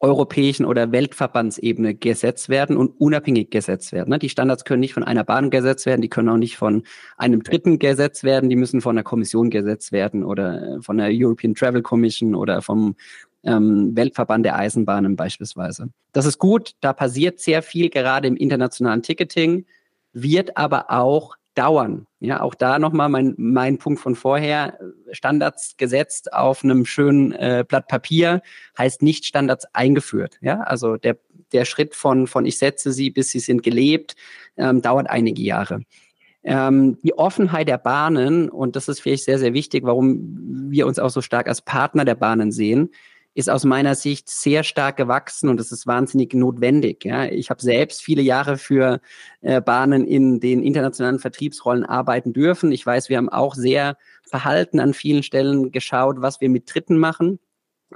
europäischen 0.00 0.64
oder 0.64 0.92
Weltverbandsebene 0.92 1.94
gesetzt 1.94 2.48
werden 2.48 2.78
und 2.78 2.98
unabhängig 2.98 3.50
gesetzt 3.50 3.92
werden. 3.92 4.08
Ne? 4.08 4.18
Die 4.18 4.30
Standards 4.30 4.64
können 4.64 4.80
nicht 4.80 4.94
von 4.94 5.04
einer 5.04 5.24
Bahn 5.24 5.50
gesetzt 5.50 5.84
werden, 5.84 6.00
die 6.00 6.08
können 6.08 6.30
auch 6.30 6.38
nicht 6.38 6.56
von 6.56 6.84
einem 7.18 7.42
Dritten 7.42 7.78
gesetzt 7.78 8.24
werden, 8.24 8.48
die 8.48 8.56
müssen 8.56 8.80
von 8.80 8.96
der 8.96 9.04
Kommission 9.04 9.50
gesetzt 9.50 9.92
werden 9.92 10.24
oder 10.24 10.62
äh, 10.62 10.82
von 10.82 10.96
der 10.96 11.10
European 11.12 11.54
Travel 11.54 11.82
Commission 11.82 12.34
oder 12.34 12.62
vom 12.62 12.96
ähm, 13.44 13.94
Weltverband 13.94 14.44
der 14.44 14.56
Eisenbahnen 14.56 15.16
beispielsweise. 15.16 15.90
Das 16.12 16.24
ist 16.24 16.38
gut, 16.38 16.72
da 16.80 16.94
passiert 16.94 17.38
sehr 17.38 17.62
viel 17.62 17.90
gerade 17.90 18.26
im 18.26 18.36
internationalen 18.36 19.02
Ticketing, 19.02 19.66
wird 20.12 20.56
aber 20.56 20.90
auch 20.90 21.36
dauern. 21.54 22.06
Ja, 22.20 22.40
auch 22.40 22.54
da 22.54 22.78
nochmal 22.78 23.08
mein, 23.08 23.34
mein 23.36 23.78
Punkt 23.78 24.00
von 24.00 24.14
vorher. 24.14 24.78
Standards 25.12 25.76
gesetzt 25.76 26.32
auf 26.32 26.64
einem 26.64 26.84
schönen 26.84 27.32
äh, 27.32 27.64
Blatt 27.66 27.88
Papier 27.88 28.42
heißt 28.76 29.02
nicht 29.02 29.24
Standards 29.26 29.66
eingeführt. 29.72 30.38
Ja, 30.40 30.60
also 30.60 30.96
der, 30.96 31.18
der 31.52 31.64
Schritt 31.64 31.94
von, 31.94 32.26
von 32.26 32.46
ich 32.46 32.58
setze 32.58 32.92
sie 32.92 33.10
bis 33.10 33.30
sie 33.30 33.40
sind 33.40 33.62
gelebt, 33.62 34.16
ähm, 34.56 34.82
dauert 34.82 35.08
einige 35.08 35.42
Jahre. 35.42 35.80
Ähm, 36.42 36.98
die 37.02 37.16
Offenheit 37.18 37.68
der 37.68 37.78
Bahnen, 37.78 38.48
und 38.48 38.74
das 38.76 38.88
ist 38.88 39.00
vielleicht 39.00 39.24
sehr, 39.24 39.38
sehr 39.38 39.52
wichtig, 39.52 39.84
warum 39.84 40.70
wir 40.70 40.86
uns 40.86 40.98
auch 40.98 41.10
so 41.10 41.20
stark 41.20 41.48
als 41.48 41.60
Partner 41.60 42.04
der 42.04 42.14
Bahnen 42.14 42.50
sehen, 42.50 42.90
ist 43.34 43.48
aus 43.48 43.64
meiner 43.64 43.94
Sicht 43.94 44.28
sehr 44.28 44.64
stark 44.64 44.96
gewachsen 44.96 45.48
und 45.48 45.60
es 45.60 45.70
ist 45.70 45.86
wahnsinnig 45.86 46.34
notwendig. 46.34 47.04
Ja. 47.04 47.26
Ich 47.26 47.50
habe 47.50 47.62
selbst 47.62 48.02
viele 48.02 48.22
Jahre 48.22 48.58
für 48.58 49.00
äh, 49.40 49.60
Bahnen 49.60 50.04
in 50.04 50.40
den 50.40 50.62
internationalen 50.62 51.20
Vertriebsrollen 51.20 51.84
arbeiten 51.84 52.32
dürfen. 52.32 52.72
Ich 52.72 52.84
weiß, 52.84 53.08
wir 53.08 53.16
haben 53.16 53.28
auch 53.28 53.54
sehr 53.54 53.96
verhalten 54.28 54.80
an 54.80 54.94
vielen 54.94 55.22
Stellen 55.22 55.70
geschaut, 55.70 56.16
was 56.20 56.40
wir 56.40 56.48
mit 56.48 56.72
Dritten 56.72 56.98
machen. 56.98 57.38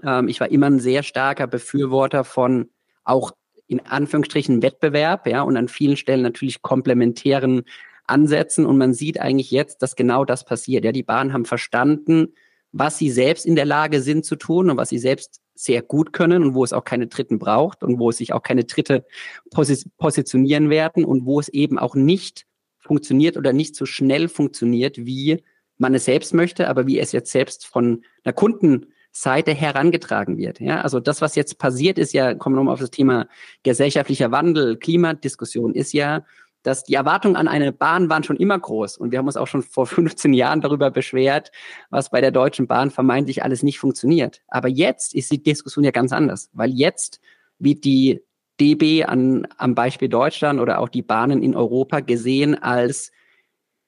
Ähm, 0.03 0.29
ich 0.29 0.40
war 0.40 0.51
immer 0.51 0.66
ein 0.66 0.81
sehr 0.81 1.03
starker 1.03 1.47
Befürworter 1.47 2.25
von 2.25 2.70
auch 3.03 3.33
in 3.66 3.85
Anführungsstrichen 3.85 4.62
Wettbewerb, 4.62 5.27
ja, 5.27 5.42
und 5.42 5.57
an 5.57 5.68
vielen 5.68 5.97
Stellen 5.97 6.23
natürlich 6.23 6.62
komplementären 6.62 7.62
Ansätzen. 8.07 8.66
Und 8.66 8.79
man 8.79 8.92
sieht 8.92 9.18
eigentlich 9.18 9.51
jetzt, 9.51 9.83
dass 9.83 9.97
genau 9.97 10.25
das 10.25 10.44
passiert. 10.44 10.85
Ja, 10.85 10.92
die 10.92 11.03
Bahnen 11.03 11.33
haben 11.33 11.47
verstanden, 11.47 12.35
was 12.75 12.99
sie 12.99 13.11
selbst 13.11 13.47
in 13.47 13.55
der 13.55 13.65
Lage 13.65 14.03
sind 14.03 14.25
zu 14.25 14.35
tun 14.35 14.69
und 14.69 14.77
was 14.77 14.89
sie 14.89 14.99
selbst 14.99 15.41
sehr 15.55 15.81
gut 15.81 16.13
können 16.13 16.43
und 16.43 16.55
wo 16.55 16.65
es 16.65 16.73
auch 16.73 16.85
keine 16.85 17.07
Dritten 17.07 17.39
braucht 17.39 17.85
und 17.85 18.01
wo 18.01 18.11
es 18.11 18.17
sich 18.17 18.33
auch 18.33 18.43
keine 18.43 18.65
Dritte 18.65 19.07
posi 19.53 19.89
positionieren 19.97 20.71
werden 20.71 21.05
und 21.05 21.25
wo 21.25 21.39
es 21.39 21.49
eben 21.49 21.79
auch 21.79 21.95
nicht 21.95 22.47
funktioniert 22.81 23.37
oder 23.37 23.53
nicht 23.53 23.77
so 23.77 23.87
schnell 23.87 24.29
funktioniert, 24.29 24.99
wie 24.99 25.43
man 25.79 25.95
es 25.95 26.05
selbst 26.05 26.35
möchte, 26.35 26.69
aber 26.69 26.89
wie 26.89 26.99
es 26.99 27.13
jetzt 27.13 27.31
selbst 27.31 27.65
von 27.65 28.05
einer 28.25 28.33
Kundenseite 28.33 29.55
herangetragen 29.55 30.37
wird. 30.37 30.59
Ja, 30.59 30.81
also 30.81 30.99
das, 30.99 31.23
was 31.23 31.37
jetzt 31.37 31.59
passiert, 31.59 31.97
ist 31.97 32.13
ja, 32.13 32.35
kommen 32.35 32.57
wir 32.57 32.59
nochmal 32.59 32.75
auf 32.75 32.81
das 32.81 32.91
Thema 32.91 33.29
gesellschaftlicher 33.63 34.33
Wandel, 34.33 34.77
Klimadiskussion, 34.77 35.75
ist 35.75 35.93
ja, 35.93 36.25
dass 36.64 36.83
die 36.83 36.94
Erwartungen 36.94 37.37
an 37.37 37.46
eine 37.46 37.72
Bahn 37.72 38.11
waren 38.11 38.24
schon 38.24 38.38
immer 38.38 38.59
groß. 38.59 38.96
Und 38.96 39.12
wir 39.12 39.18
haben 39.18 39.27
uns 39.27 39.37
auch 39.37 39.46
schon 39.46 39.62
vor 39.62 39.87
15 39.87 40.33
Jahren 40.33 40.61
darüber 40.61 40.90
beschwert, 40.90 41.53
was 41.90 42.11
bei 42.11 42.20
der 42.20 42.33
Deutschen 42.33 42.66
Bahn 42.66 42.90
vermeintlich 42.90 43.44
alles 43.44 43.62
nicht 43.62 43.79
funktioniert. 43.79 44.42
Aber 44.48 44.68
jetzt 44.68 45.14
ist 45.14 45.31
die 45.31 45.42
Diskussion 45.42 45.85
ja 45.85 45.92
ganz 45.92 46.12
anders, 46.12 46.50
weil 46.53 46.70
jetzt 46.70 47.20
wird 47.59 47.85
die 47.85 48.22
DB 48.61 49.05
an, 49.05 49.46
am 49.57 49.74
Beispiel 49.74 50.09
Deutschland 50.09 50.61
oder 50.61 50.81
auch 50.81 50.88
die 50.88 51.03
Bahnen 51.03 51.42
in 51.42 51.55
Europa 51.55 52.00
gesehen 52.00 52.61
als 52.61 53.12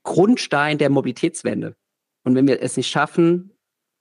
Grundstein 0.03 0.79
der 0.79 0.91
Mobilitätswende. 0.91 1.77
Und 2.25 2.35
wenn 2.35 2.47
wir 2.47 2.63
es 2.63 2.77
nicht 2.77 2.89
schaffen, 2.89 3.53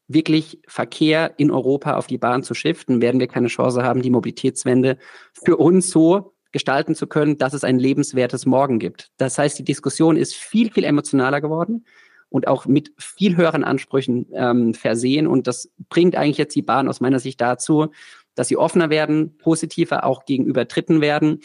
wirklich 0.08 0.60
Verkehr 0.68 1.34
in 1.38 1.50
Europa 1.50 1.96
auf 1.96 2.08
die 2.08 2.18
Bahn 2.18 2.44
zu 2.44 2.54
shiften, 2.54 3.02
werden 3.02 3.20
wir 3.20 3.28
keine 3.28 3.48
Chance 3.48 3.84
haben, 3.84 4.02
die 4.02 4.10
Mobilitätswende 4.10 4.98
für 5.34 5.58
uns 5.58 5.90
so 5.90 6.35
gestalten 6.56 6.96
zu 6.96 7.06
können, 7.06 7.38
dass 7.38 7.52
es 7.52 7.66
ein 7.66 7.80
lebenswertes 7.80 8.46
Morgen 8.46 8.80
gibt. 8.80 9.12
Das 9.18 9.38
heißt, 9.38 9.60
die 9.60 9.66
Diskussion 9.66 10.16
ist 10.16 10.36
viel, 10.36 10.72
viel 10.72 10.86
emotionaler 10.86 11.42
geworden 11.42 11.86
und 12.30 12.48
auch 12.48 12.66
mit 12.66 12.94
viel 12.98 13.36
höheren 13.36 13.66
Ansprüchen 13.66 14.28
ähm, 14.32 14.74
versehen. 14.74 15.28
Und 15.28 15.48
das 15.48 15.70
bringt 15.90 16.16
eigentlich 16.16 16.38
jetzt 16.38 16.56
die 16.56 16.62
Bahn 16.62 16.88
aus 16.88 17.02
meiner 17.02 17.20
Sicht 17.20 17.42
dazu, 17.42 17.88
dass 18.36 18.48
sie 18.48 18.56
offener 18.56 18.90
werden, 18.90 19.36
positiver 19.38 20.06
auch 20.06 20.24
gegenüber 20.24 20.64
Dritten 20.64 21.02
werden. 21.02 21.42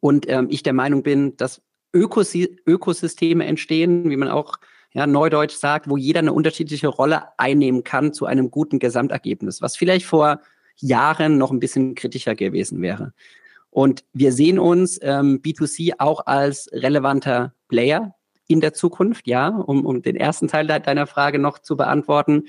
Und 0.00 0.26
ähm, 0.26 0.46
ich 0.48 0.62
der 0.62 0.72
Meinung 0.72 1.02
bin, 1.02 1.36
dass 1.36 1.60
Ökosy 1.92 2.56
Ökosysteme 2.66 3.44
entstehen, 3.44 4.08
wie 4.08 4.16
man 4.16 4.28
auch 4.28 4.54
ja, 4.94 5.06
Neudeutsch 5.06 5.54
sagt, 5.54 5.90
wo 5.90 5.98
jeder 5.98 6.20
eine 6.20 6.32
unterschiedliche 6.32 6.88
Rolle 6.88 7.24
einnehmen 7.36 7.84
kann 7.84 8.14
zu 8.14 8.24
einem 8.24 8.50
guten 8.50 8.78
Gesamtergebnis, 8.78 9.60
was 9.60 9.76
vielleicht 9.76 10.06
vor 10.06 10.40
Jahren 10.76 11.36
noch 11.36 11.50
ein 11.50 11.60
bisschen 11.60 11.94
kritischer 11.94 12.34
gewesen 12.34 12.80
wäre. 12.80 13.12
Und 13.70 14.04
wir 14.12 14.32
sehen 14.32 14.58
uns 14.58 14.98
ähm, 15.02 15.40
B2C 15.42 15.94
auch 15.98 16.26
als 16.26 16.68
relevanter 16.72 17.54
Player 17.68 18.14
in 18.48 18.60
der 18.60 18.72
Zukunft, 18.74 19.28
ja, 19.28 19.48
um, 19.48 19.86
um 19.86 20.02
den 20.02 20.16
ersten 20.16 20.48
Teil 20.48 20.66
deiner 20.66 21.06
Frage 21.06 21.38
noch 21.38 21.60
zu 21.60 21.76
beantworten. 21.76 22.44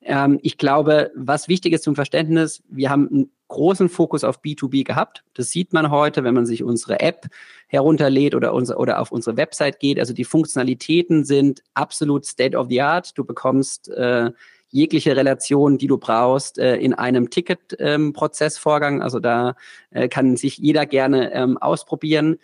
Ähm, 0.00 0.38
ich 0.42 0.56
glaube, 0.56 1.12
was 1.14 1.48
wichtig 1.48 1.74
ist 1.74 1.84
zum 1.84 1.94
Verständnis, 1.94 2.62
wir 2.68 2.90
haben 2.90 3.08
einen 3.08 3.30
großen 3.48 3.90
Fokus 3.90 4.24
auf 4.24 4.40
B2B 4.40 4.82
gehabt. 4.82 5.24
Das 5.34 5.50
sieht 5.50 5.74
man 5.74 5.90
heute, 5.90 6.24
wenn 6.24 6.34
man 6.34 6.46
sich 6.46 6.64
unsere 6.64 7.00
App 7.00 7.26
herunterlädt 7.66 8.34
oder, 8.34 8.54
unser, 8.54 8.80
oder 8.80 8.98
auf 8.98 9.12
unsere 9.12 9.36
Website 9.36 9.78
geht. 9.78 9.98
Also 9.98 10.14
die 10.14 10.24
Funktionalitäten 10.24 11.24
sind 11.24 11.62
absolut 11.74 12.24
state 12.24 12.56
of 12.56 12.68
the 12.70 12.80
art. 12.80 13.16
Du 13.16 13.24
bekommst 13.24 13.90
äh, 13.90 14.30
jegliche 14.72 15.14
Relation, 15.14 15.78
die 15.78 15.86
du 15.86 15.98
brauchst, 15.98 16.58
äh, 16.58 16.76
in 16.76 16.94
einem 16.94 17.30
Ticketprozessvorgang. 17.30 18.96
Ähm, 18.96 19.02
also 19.02 19.20
da 19.20 19.54
äh, 19.90 20.08
kann 20.08 20.36
sich 20.36 20.58
jeder 20.58 20.86
gerne 20.86 21.32
ähm, 21.32 21.58
ausprobieren 21.58 22.38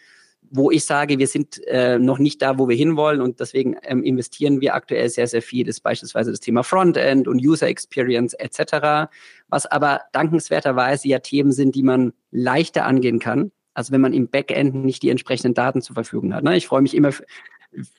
wo 0.50 0.70
ich 0.70 0.84
sage, 0.84 1.18
wir 1.18 1.26
sind 1.26 1.64
äh, 1.66 1.98
noch 1.98 2.18
nicht 2.18 2.40
da, 2.42 2.58
wo 2.58 2.68
wir 2.68 2.76
hinwollen 2.76 3.20
und 3.20 3.40
deswegen 3.40 3.76
ähm, 3.82 4.02
investieren 4.02 4.60
wir 4.60 4.74
aktuell 4.74 5.08
sehr, 5.08 5.26
sehr 5.26 5.42
viel, 5.42 5.68
ist 5.68 5.80
beispielsweise 5.80 6.30
das 6.30 6.40
Thema 6.40 6.62
Frontend 6.62 7.28
und 7.28 7.44
User 7.44 7.68
Experience 7.68 8.34
etc., 8.34 9.10
was 9.48 9.66
aber 9.66 10.02
dankenswerterweise 10.12 11.08
ja 11.08 11.18
Themen 11.18 11.52
sind, 11.52 11.74
die 11.74 11.82
man 11.82 12.12
leichter 12.30 12.86
angehen 12.86 13.18
kann, 13.18 13.52
als 13.74 13.92
wenn 13.92 14.00
man 14.00 14.12
im 14.12 14.28
Backend 14.28 14.74
nicht 14.74 15.02
die 15.02 15.10
entsprechenden 15.10 15.54
Daten 15.54 15.82
zur 15.82 15.94
Verfügung 15.94 16.34
hat. 16.34 16.44
Ne? 16.44 16.56
Ich 16.56 16.66
freue 16.66 16.82
mich 16.82 16.94
immer, 16.94 17.10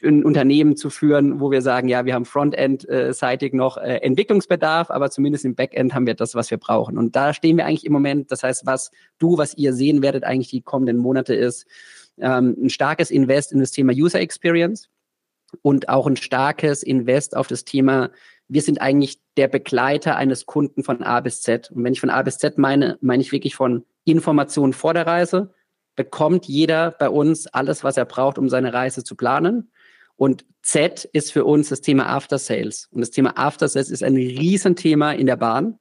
ein 0.04 0.26
Unternehmen 0.26 0.76
zu 0.76 0.90
führen, 0.90 1.40
wo 1.40 1.52
wir 1.52 1.62
sagen, 1.62 1.88
ja, 1.88 2.06
wir 2.06 2.14
haben 2.14 2.26
Frontend-seitig 2.26 3.54
noch 3.54 3.78
äh, 3.78 3.98
Entwicklungsbedarf, 3.98 4.90
aber 4.90 5.12
zumindest 5.12 5.46
im 5.46 5.56
Backend 5.56 5.94
haben 5.94 6.08
wir 6.08 6.16
das, 6.16 6.36
was 6.36 6.50
wir 6.52 6.58
brauchen. 6.58 6.98
Und 6.98 7.16
da 7.16 7.34
stehen 7.34 7.58
wir 7.58 7.66
eigentlich 7.66 7.86
im 7.86 7.94
Moment. 7.94 8.32
Das 8.32 8.44
heißt, 8.44 8.66
was 8.66 8.92
du, 9.20 9.38
was 9.38 9.56
ihr 9.56 9.74
sehen 9.74 10.02
werdet 10.02 10.24
eigentlich 10.24 10.50
die 10.50 10.62
kommenden 10.62 10.98
Monate 10.98 11.36
ist, 11.36 11.68
ähm, 12.20 12.56
ein 12.62 12.70
starkes 12.70 13.12
Invest 13.12 13.52
in 13.52 13.60
das 13.60 13.72
Thema 13.72 13.94
User 13.94 14.20
Experience 14.20 14.90
und 15.62 15.90
auch 15.90 16.08
ein 16.08 16.18
starkes 16.18 16.84
Invest 16.84 17.36
auf 17.36 17.48
das 17.48 17.64
Thema, 17.64 18.12
wir 18.48 18.62
sind 18.64 18.82
eigentlich 18.82 19.20
der 19.38 19.48
Begleiter 19.48 20.16
eines 20.16 20.46
Kunden 20.46 20.84
von 20.84 21.04
A 21.04 21.20
bis 21.22 21.42
Z. 21.42 21.72
Und 21.72 21.84
wenn 21.84 21.94
ich 21.94 22.00
von 22.00 22.10
A 22.10 22.22
bis 22.24 22.40
Z 22.40 22.58
meine, 22.58 22.98
meine 23.02 23.22
ich 23.22 23.32
wirklich 23.32 23.56
von 23.56 23.86
Informationen 24.06 24.74
vor 24.74 24.96
der 24.96 25.06
Reise, 25.06 25.54
bekommt 26.00 26.46
jeder 26.46 26.92
bei 26.92 27.10
uns 27.10 27.48
alles, 27.48 27.84
was 27.84 27.98
er 27.98 28.06
braucht, 28.06 28.38
um 28.38 28.48
seine 28.48 28.72
Reise 28.72 29.04
zu 29.04 29.18
planen. 29.18 29.70
Und 30.16 30.46
Z 30.62 31.04
ist 31.12 31.34
für 31.34 31.44
uns 31.44 31.68
das 31.68 31.82
Thema 31.82 32.08
After 32.08 32.38
Sales. 32.38 32.88
Und 32.94 33.02
das 33.02 33.12
Thema 33.12 33.38
After 33.38 33.68
Sales 33.68 33.92
ist 33.92 34.02
ein 34.02 34.16
Riesenthema 34.16 35.12
in 35.12 35.26
der 35.26 35.36
Bahn. 35.36 35.78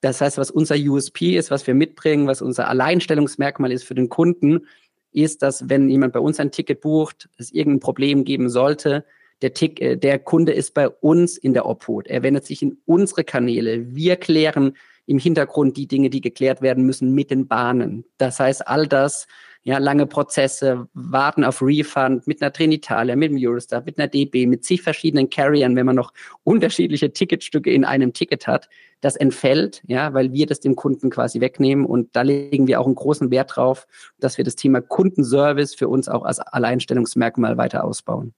Das 0.00 0.20
heißt, 0.20 0.38
was 0.38 0.50
unser 0.50 0.74
USP 0.74 1.36
ist, 1.36 1.52
was 1.52 1.68
wir 1.68 1.74
mitbringen, 1.74 2.26
was 2.26 2.42
unser 2.42 2.66
Alleinstellungsmerkmal 2.66 3.70
ist 3.70 3.84
für 3.84 3.94
den 3.94 4.08
Kunden, 4.08 4.66
ist, 5.12 5.40
dass 5.40 5.68
wenn 5.68 5.88
jemand 5.88 6.14
bei 6.14 6.20
uns 6.20 6.40
ein 6.40 6.50
Ticket 6.50 6.80
bucht, 6.80 7.28
es 7.38 7.52
irgendein 7.52 7.78
Problem 7.78 8.24
geben 8.24 8.48
sollte, 8.48 9.04
der, 9.40 9.54
Tick, 9.54 9.80
äh, 9.80 9.94
der 9.94 10.18
Kunde 10.18 10.50
ist 10.50 10.74
bei 10.74 10.88
uns 10.88 11.38
in 11.38 11.54
der 11.54 11.64
Obhut. 11.64 12.08
Er 12.08 12.24
wendet 12.24 12.44
sich 12.44 12.60
in 12.60 12.78
unsere 12.86 13.22
Kanäle. 13.22 13.94
Wir 13.94 14.16
klären 14.16 14.72
im 15.06 15.18
Hintergrund 15.18 15.76
die 15.76 15.86
Dinge, 15.86 16.10
die 16.10 16.20
geklärt 16.20 16.60
werden 16.60 16.84
müssen 16.84 17.14
mit 17.14 17.30
den 17.30 17.46
Bahnen. 17.46 18.04
Das 18.18 18.40
heißt, 18.40 18.66
all 18.66 18.88
das 18.88 19.28
ja, 19.62 19.78
lange 19.78 20.06
Prozesse, 20.06 20.88
warten 20.94 21.44
auf 21.44 21.60
Refund 21.60 22.26
mit 22.26 22.40
einer 22.40 22.52
Trinitalia, 22.52 23.14
mit 23.14 23.30
einem 23.30 23.46
Eurostar, 23.46 23.82
mit 23.84 23.98
einer 23.98 24.08
DB, 24.08 24.46
mit 24.46 24.64
zig 24.64 24.82
verschiedenen 24.82 25.28
Carriern, 25.28 25.76
wenn 25.76 25.86
man 25.86 25.96
noch 25.96 26.12
unterschiedliche 26.44 27.12
Ticketstücke 27.12 27.70
in 27.70 27.84
einem 27.84 28.12
Ticket 28.14 28.46
hat, 28.46 28.68
das 29.00 29.16
entfällt, 29.16 29.82
ja, 29.86 30.14
weil 30.14 30.32
wir 30.32 30.46
das 30.46 30.60
dem 30.60 30.76
Kunden 30.76 31.10
quasi 31.10 31.40
wegnehmen 31.40 31.84
und 31.84 32.14
da 32.16 32.22
legen 32.22 32.66
wir 32.66 32.80
auch 32.80 32.86
einen 32.86 32.94
großen 32.94 33.30
Wert 33.30 33.56
drauf, 33.56 33.86
dass 34.18 34.38
wir 34.38 34.44
das 34.44 34.56
Thema 34.56 34.80
Kundenservice 34.80 35.74
für 35.74 35.88
uns 35.88 36.08
auch 36.08 36.24
als 36.24 36.40
Alleinstellungsmerkmal 36.40 37.56
weiter 37.56 37.84
ausbauen. 37.84 38.34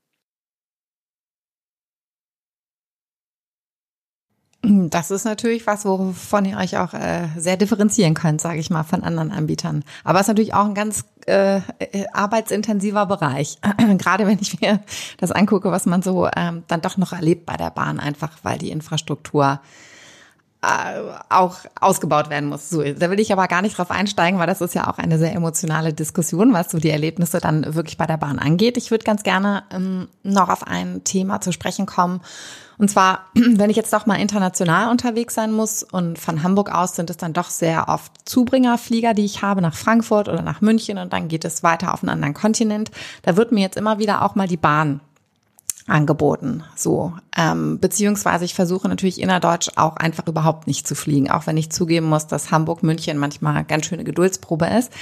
Das 4.64 5.10
ist 5.10 5.24
natürlich 5.24 5.66
was, 5.66 5.84
wovon 5.84 6.44
ihr 6.44 6.56
euch 6.56 6.78
auch 6.78 6.94
äh, 6.94 7.26
sehr 7.36 7.56
differenzieren 7.56 8.14
könnt, 8.14 8.40
sage 8.40 8.60
ich 8.60 8.70
mal, 8.70 8.84
von 8.84 9.02
anderen 9.02 9.32
Anbietern. 9.32 9.84
Aber 10.04 10.20
es 10.20 10.26
ist 10.26 10.28
natürlich 10.28 10.54
auch 10.54 10.66
ein 10.66 10.74
ganz 10.74 11.04
äh, 11.26 11.56
äh 11.56 12.06
arbeitsintensiver 12.12 13.06
Bereich. 13.06 13.58
Gerade 13.98 14.24
wenn 14.26 14.38
ich 14.38 14.60
mir 14.60 14.80
das 15.18 15.32
angucke, 15.32 15.72
was 15.72 15.84
man 15.84 16.02
so 16.02 16.28
ähm, 16.36 16.62
dann 16.68 16.80
doch 16.80 16.96
noch 16.96 17.12
erlebt 17.12 17.44
bei 17.44 17.56
der 17.56 17.70
Bahn, 17.70 17.98
einfach 17.98 18.30
weil 18.44 18.58
die 18.58 18.70
Infrastruktur 18.70 19.60
äh, 20.62 21.00
auch 21.28 21.56
ausgebaut 21.80 22.30
werden 22.30 22.48
muss. 22.48 22.70
So, 22.70 22.84
da 22.84 23.10
will 23.10 23.18
ich 23.18 23.32
aber 23.32 23.48
gar 23.48 23.62
nicht 23.62 23.76
drauf 23.76 23.90
einsteigen, 23.90 24.38
weil 24.38 24.46
das 24.46 24.60
ist 24.60 24.76
ja 24.76 24.88
auch 24.88 24.98
eine 24.98 25.18
sehr 25.18 25.34
emotionale 25.34 25.92
Diskussion, 25.92 26.52
was 26.52 26.70
so 26.70 26.78
die 26.78 26.90
Erlebnisse 26.90 27.40
dann 27.40 27.74
wirklich 27.74 27.98
bei 27.98 28.06
der 28.06 28.16
Bahn 28.16 28.38
angeht. 28.38 28.76
Ich 28.76 28.92
würde 28.92 29.02
ganz 29.02 29.24
gerne 29.24 29.64
ähm, 29.72 30.06
noch 30.22 30.48
auf 30.48 30.64
ein 30.64 31.02
Thema 31.02 31.40
zu 31.40 31.50
sprechen 31.50 31.86
kommen. 31.86 32.20
Und 32.78 32.90
zwar, 32.90 33.26
wenn 33.34 33.70
ich 33.70 33.76
jetzt 33.76 33.92
doch 33.92 34.06
mal 34.06 34.16
international 34.16 34.90
unterwegs 34.90 35.34
sein 35.34 35.52
muss 35.52 35.82
und 35.82 36.18
von 36.18 36.42
Hamburg 36.42 36.74
aus 36.74 36.96
sind 36.96 37.10
es 37.10 37.16
dann 37.16 37.32
doch 37.32 37.50
sehr 37.50 37.88
oft 37.88 38.12
Zubringerflieger, 38.28 39.14
die 39.14 39.24
ich 39.24 39.42
habe 39.42 39.62
nach 39.62 39.74
Frankfurt 39.74 40.28
oder 40.28 40.42
nach 40.42 40.60
München 40.60 40.98
und 40.98 41.12
dann 41.12 41.28
geht 41.28 41.44
es 41.44 41.62
weiter 41.62 41.94
auf 41.94 42.02
einen 42.02 42.10
anderen 42.10 42.34
Kontinent. 42.34 42.90
Da 43.22 43.36
wird 43.36 43.52
mir 43.52 43.60
jetzt 43.60 43.76
immer 43.76 43.98
wieder 43.98 44.22
auch 44.22 44.34
mal 44.34 44.48
die 44.48 44.56
Bahn 44.56 45.00
angeboten. 45.86 46.62
So, 46.76 47.12
ähm, 47.36 47.78
beziehungsweise 47.80 48.44
ich 48.44 48.54
versuche 48.54 48.88
natürlich 48.88 49.20
innerdeutsch 49.20 49.70
auch 49.76 49.96
einfach 49.96 50.26
überhaupt 50.26 50.66
nicht 50.66 50.86
zu 50.86 50.94
fliegen, 50.94 51.30
auch 51.30 51.46
wenn 51.46 51.56
ich 51.56 51.70
zugeben 51.70 52.06
muss, 52.06 52.26
dass 52.26 52.50
Hamburg 52.50 52.82
München 52.82 53.18
manchmal 53.18 53.64
ganz 53.64 53.86
schöne 53.86 54.04
Geduldsprobe 54.04 54.66
ist. 54.66 54.92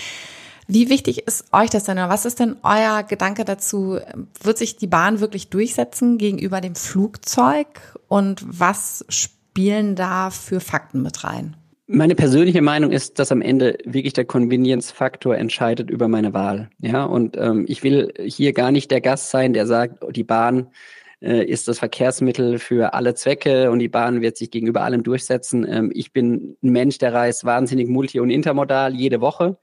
Wie 0.72 0.88
wichtig 0.88 1.26
ist 1.26 1.46
euch 1.52 1.68
das 1.68 1.83
denn? 1.83 1.98
Oder 1.98 2.09
was 2.09 2.24
ist 2.24 2.38
denn 2.38 2.54
euer 2.62 3.02
Gedanke 3.02 3.44
dazu? 3.44 3.98
Wird 4.40 4.56
sich 4.56 4.76
die 4.76 4.87
Bahn 4.87 5.18
wirklich 5.18 5.48
durchsetzen 5.50 6.16
gegenüber 6.16 6.61
dem 6.61 6.76
Flugzeug? 6.76 7.66
Und 8.06 8.44
was 8.46 9.04
spielen 9.09 9.96
da 9.96 10.30
für 10.30 10.61
Fakten 10.61 11.02
mit 11.02 11.24
rein? 11.24 11.56
Meine 11.88 12.14
persönliche 12.14 12.62
Meinung 12.62 12.92
ist, 12.92 13.18
dass 13.18 13.33
am 13.33 13.42
Ende 13.42 13.78
wirklich 13.85 14.12
der 14.12 14.26
Convenience-Faktor 14.26 15.37
entscheidet 15.37 15.90
über 15.90 16.06
meine 16.06 16.35
Wahl. 16.35 16.70
Ja, 16.78 17.02
und 17.02 17.37
ähm, 17.37 17.64
ich 17.66 17.83
will 17.83 18.14
hier 18.24 18.52
gar 18.52 18.70
nicht 18.70 18.92
der 18.92 19.00
Gast 19.00 19.30
sein, 19.30 19.52
der 19.52 19.66
sagt, 19.66 20.04
die 20.14 20.22
Bahn 20.22 20.68
äh, 21.20 21.44
ist 21.44 21.66
das 21.66 21.80
Verkehrsmittel 21.80 22.61
für 22.61 22.94
alle 22.94 23.14
Zwecke 23.14 23.72
und 23.72 23.80
die 23.80 23.88
Bahn 23.88 24.20
wird 24.20 24.37
sich 24.37 24.52
gegenüber 24.52 24.83
allem 24.83 25.02
durchsetzen. 25.02 25.66
Ähm, 25.68 25.90
ich 25.92 26.12
bin 26.12 26.56
ein 26.62 26.70
Mensch, 26.70 26.98
der 26.98 27.12
reist 27.12 27.44
wahnsinnig 27.44 27.88
multi- 27.88 28.20
und 28.20 28.30
intermodal 28.30 28.94
jede 28.94 29.20
Woche. 29.20 29.59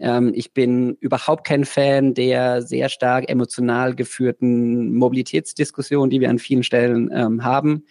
Ähm, 0.00 0.32
ich 0.34 0.52
bin 0.52 0.96
überhaupt 1.00 1.46
kein 1.46 1.64
Fan 1.64 2.14
der 2.14 2.62
sehr 2.62 2.88
stark 2.88 3.28
emotional 3.28 3.94
geführten 3.94 4.94
Mobilitätsdiskussion, 4.94 6.10
die 6.10 6.20
wir 6.20 6.30
an 6.30 6.38
vielen 6.38 6.62
Stellen 6.62 7.10
ähm, 7.12 7.44
haben 7.44 7.84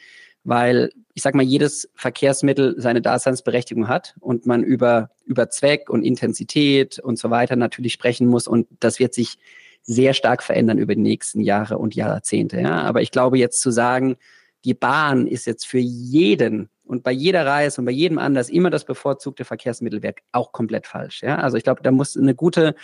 weil 0.48 0.92
ich 1.14 1.24
sag 1.24 1.36
mal, 1.36 1.44
jedes 1.44 1.90
Verkehrsmittel 1.94 2.76
seine 2.78 3.02
Daseinsberechtigung 3.02 3.90
hat 3.90 4.16
und 4.22 4.46
man 4.46 4.64
über, 4.64 5.10
über 5.26 5.50
Zweck 5.50 5.90
und 5.90 6.04
Intensität 6.04 7.00
und 7.00 7.20
so 7.20 7.30
weiter 7.30 7.58
natürlich 7.58 7.92
sprechen 7.92 8.28
muss 8.28 8.48
und 8.48 8.66
das 8.80 8.98
wird 8.98 9.14
sich 9.14 9.38
sehr 9.82 10.14
stark 10.14 10.42
verändern 10.42 10.78
über 10.78 10.96
die 10.96 11.02
nächsten 11.02 11.42
Jahre 11.42 11.78
und 11.78 11.96
Jahrzehnte. 11.96 12.62
Ja? 12.62 12.82
Aber 12.84 13.02
ich 13.02 13.12
glaube 13.12 13.38
jetzt 13.38 13.60
zu 13.60 13.72
sagen, 13.72 14.16
die 14.64 14.74
Bahn 14.74 15.28
ist 15.28 15.48
jetzt 15.48 15.68
für 15.68 15.80
jeden 15.80 16.70
und 16.88 17.04
bei 17.04 17.12
jeder 17.12 17.46
Reise 17.46 17.82
und 17.82 17.86
bei 17.86 17.92
jedem 17.92 18.18
anders 18.18 18.50
immer 18.50 18.70
das 18.70 18.86
bevorzugte 18.86 19.46
Verkehrsmittel 19.46 20.02
wäre 20.02 20.16
auch 20.32 20.52
komplett 20.52 20.88
falsch. 20.88 21.22
Ja? 21.22 21.38
Also 21.38 21.58
ich 21.58 21.64
glaube, 21.64 21.82
da 21.84 21.92
muss 21.92 22.18
eine 22.18 22.36
gute 22.36 22.76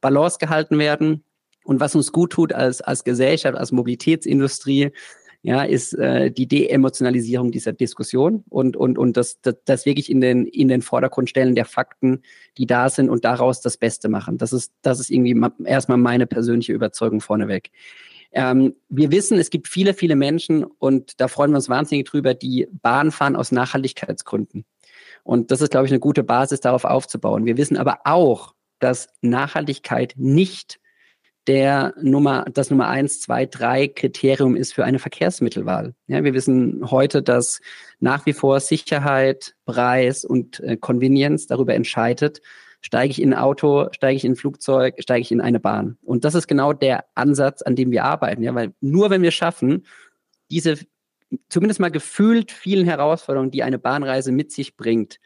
Balance 0.00 0.38
gehalten 0.38 0.78
werden. 0.78 1.24
Und 1.64 1.78
was 1.78 1.94
uns 1.94 2.10
gut 2.10 2.32
tut 2.32 2.52
als, 2.52 2.80
als 2.80 3.04
Gesellschaft, 3.04 3.56
als 3.56 3.70
Mobilitätsindustrie, 3.70 4.90
ja, 5.44 5.64
ist 5.64 5.94
äh, 5.94 6.30
die 6.30 6.46
Deemotionalisierung 6.46 7.50
dieser 7.50 7.72
Diskussion 7.72 8.44
und, 8.48 8.76
und, 8.76 8.96
und 8.96 9.16
das, 9.16 9.40
das, 9.42 9.56
das 9.64 9.86
wirklich 9.86 10.08
in 10.08 10.20
den, 10.20 10.46
in 10.46 10.68
den 10.68 10.82
Vordergrund 10.82 11.28
stellen 11.28 11.56
der 11.56 11.64
Fakten, 11.64 12.22
die 12.58 12.66
da 12.66 12.88
sind 12.88 13.10
und 13.10 13.24
daraus 13.24 13.60
das 13.60 13.76
Beste 13.76 14.08
machen. 14.08 14.38
Das 14.38 14.52
ist, 14.52 14.72
das 14.82 15.00
ist 15.00 15.10
irgendwie 15.10 15.36
erstmal 15.64 15.98
meine 15.98 16.28
persönliche 16.28 16.72
Überzeugung 16.72 17.20
vorneweg. 17.20 17.72
Ähm, 18.32 18.74
wir 18.88 19.10
wissen, 19.10 19.38
es 19.38 19.50
gibt 19.50 19.68
viele, 19.68 19.94
viele 19.94 20.16
Menschen 20.16 20.64
und 20.64 21.20
da 21.20 21.28
freuen 21.28 21.50
wir 21.50 21.56
uns 21.56 21.68
wahnsinnig 21.68 22.08
drüber, 22.08 22.34
die 22.34 22.68
Bahn 22.70 23.10
fahren 23.10 23.36
aus 23.36 23.52
Nachhaltigkeitsgründen. 23.52 24.64
Und 25.22 25.50
das 25.50 25.60
ist, 25.60 25.70
glaube 25.70 25.86
ich, 25.86 25.92
eine 25.92 26.00
gute 26.00 26.24
Basis, 26.24 26.60
darauf 26.60 26.84
aufzubauen. 26.84 27.44
Wir 27.44 27.56
wissen 27.56 27.76
aber 27.76 28.00
auch, 28.04 28.54
dass 28.78 29.08
Nachhaltigkeit 29.20 30.14
nicht 30.16 30.80
der 31.46 31.94
Nummer, 32.00 32.44
das 32.52 32.70
Nummer 32.70 32.88
eins, 32.88 33.20
zwei, 33.20 33.46
drei 33.46 33.88
Kriterium 33.88 34.56
ist 34.56 34.72
für 34.74 34.84
eine 34.84 34.98
Verkehrsmittelwahl. 34.98 35.94
Ja, 36.06 36.22
wir 36.22 36.34
wissen 36.34 36.90
heute, 36.90 37.22
dass 37.22 37.60
nach 37.98 38.26
wie 38.26 38.32
vor 38.32 38.60
Sicherheit, 38.60 39.54
Preis 39.66 40.24
und 40.24 40.60
äh, 40.60 40.76
Convenience 40.76 41.46
darüber 41.48 41.74
entscheidet, 41.74 42.40
steige 42.82 43.10
ich 43.10 43.22
in 43.22 43.32
ein 43.32 43.38
Auto, 43.38 43.88
steige 43.92 44.16
ich 44.16 44.24
in 44.24 44.32
ein 44.32 44.36
Flugzeug, 44.36 44.96
steige 44.98 45.22
ich 45.22 45.32
in 45.32 45.40
eine 45.40 45.60
Bahn. 45.60 45.96
Und 46.02 46.24
das 46.24 46.34
ist 46.34 46.48
genau 46.48 46.72
der 46.72 47.04
Ansatz, 47.14 47.62
an 47.62 47.76
dem 47.76 47.90
wir 47.90 48.04
arbeiten. 48.04 48.42
Ja, 48.42 48.54
weil 48.54 48.74
nur 48.80 49.08
wenn 49.08 49.22
wir 49.22 49.30
schaffen, 49.30 49.86
diese 50.50 50.76
zumindest 51.48 51.80
mal 51.80 51.90
gefühlt 51.90 52.52
vielen 52.52 52.86
Herausforderungen, 52.86 53.50
die 53.50 53.62
eine 53.62 53.78
Bahnreise 53.78 54.32
mit 54.32 54.52
sich 54.52 54.76
bringt, 54.76 55.18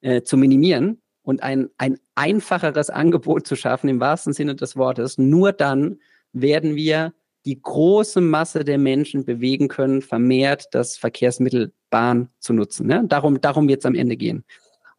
äh, 0.00 0.22
zu 0.22 0.36
minimieren 0.36 1.00
und 1.22 1.42
ein, 1.42 1.68
ein 1.78 1.98
einfacheres 2.14 2.90
Angebot 2.90 3.46
zu 3.46 3.54
schaffen, 3.54 3.88
im 3.88 4.00
wahrsten 4.00 4.32
Sinne 4.32 4.56
des 4.56 4.76
Wortes. 4.76 5.18
Nur 5.18 5.52
dann 5.52 6.00
werden 6.32 6.74
wir 6.74 7.12
die 7.44 7.60
große 7.60 8.20
Masse 8.20 8.64
der 8.64 8.78
Menschen 8.78 9.24
bewegen 9.24 9.68
können, 9.68 10.02
vermehrt 10.02 10.66
das 10.72 10.96
Verkehrsmittel 10.96 11.72
Bahn 11.90 12.28
zu 12.38 12.52
nutzen. 12.52 12.86
Ne? 12.86 13.04
Darum, 13.06 13.40
darum 13.40 13.68
wird 13.68 13.80
es 13.80 13.86
am 13.86 13.94
Ende 13.94 14.16
gehen. 14.16 14.44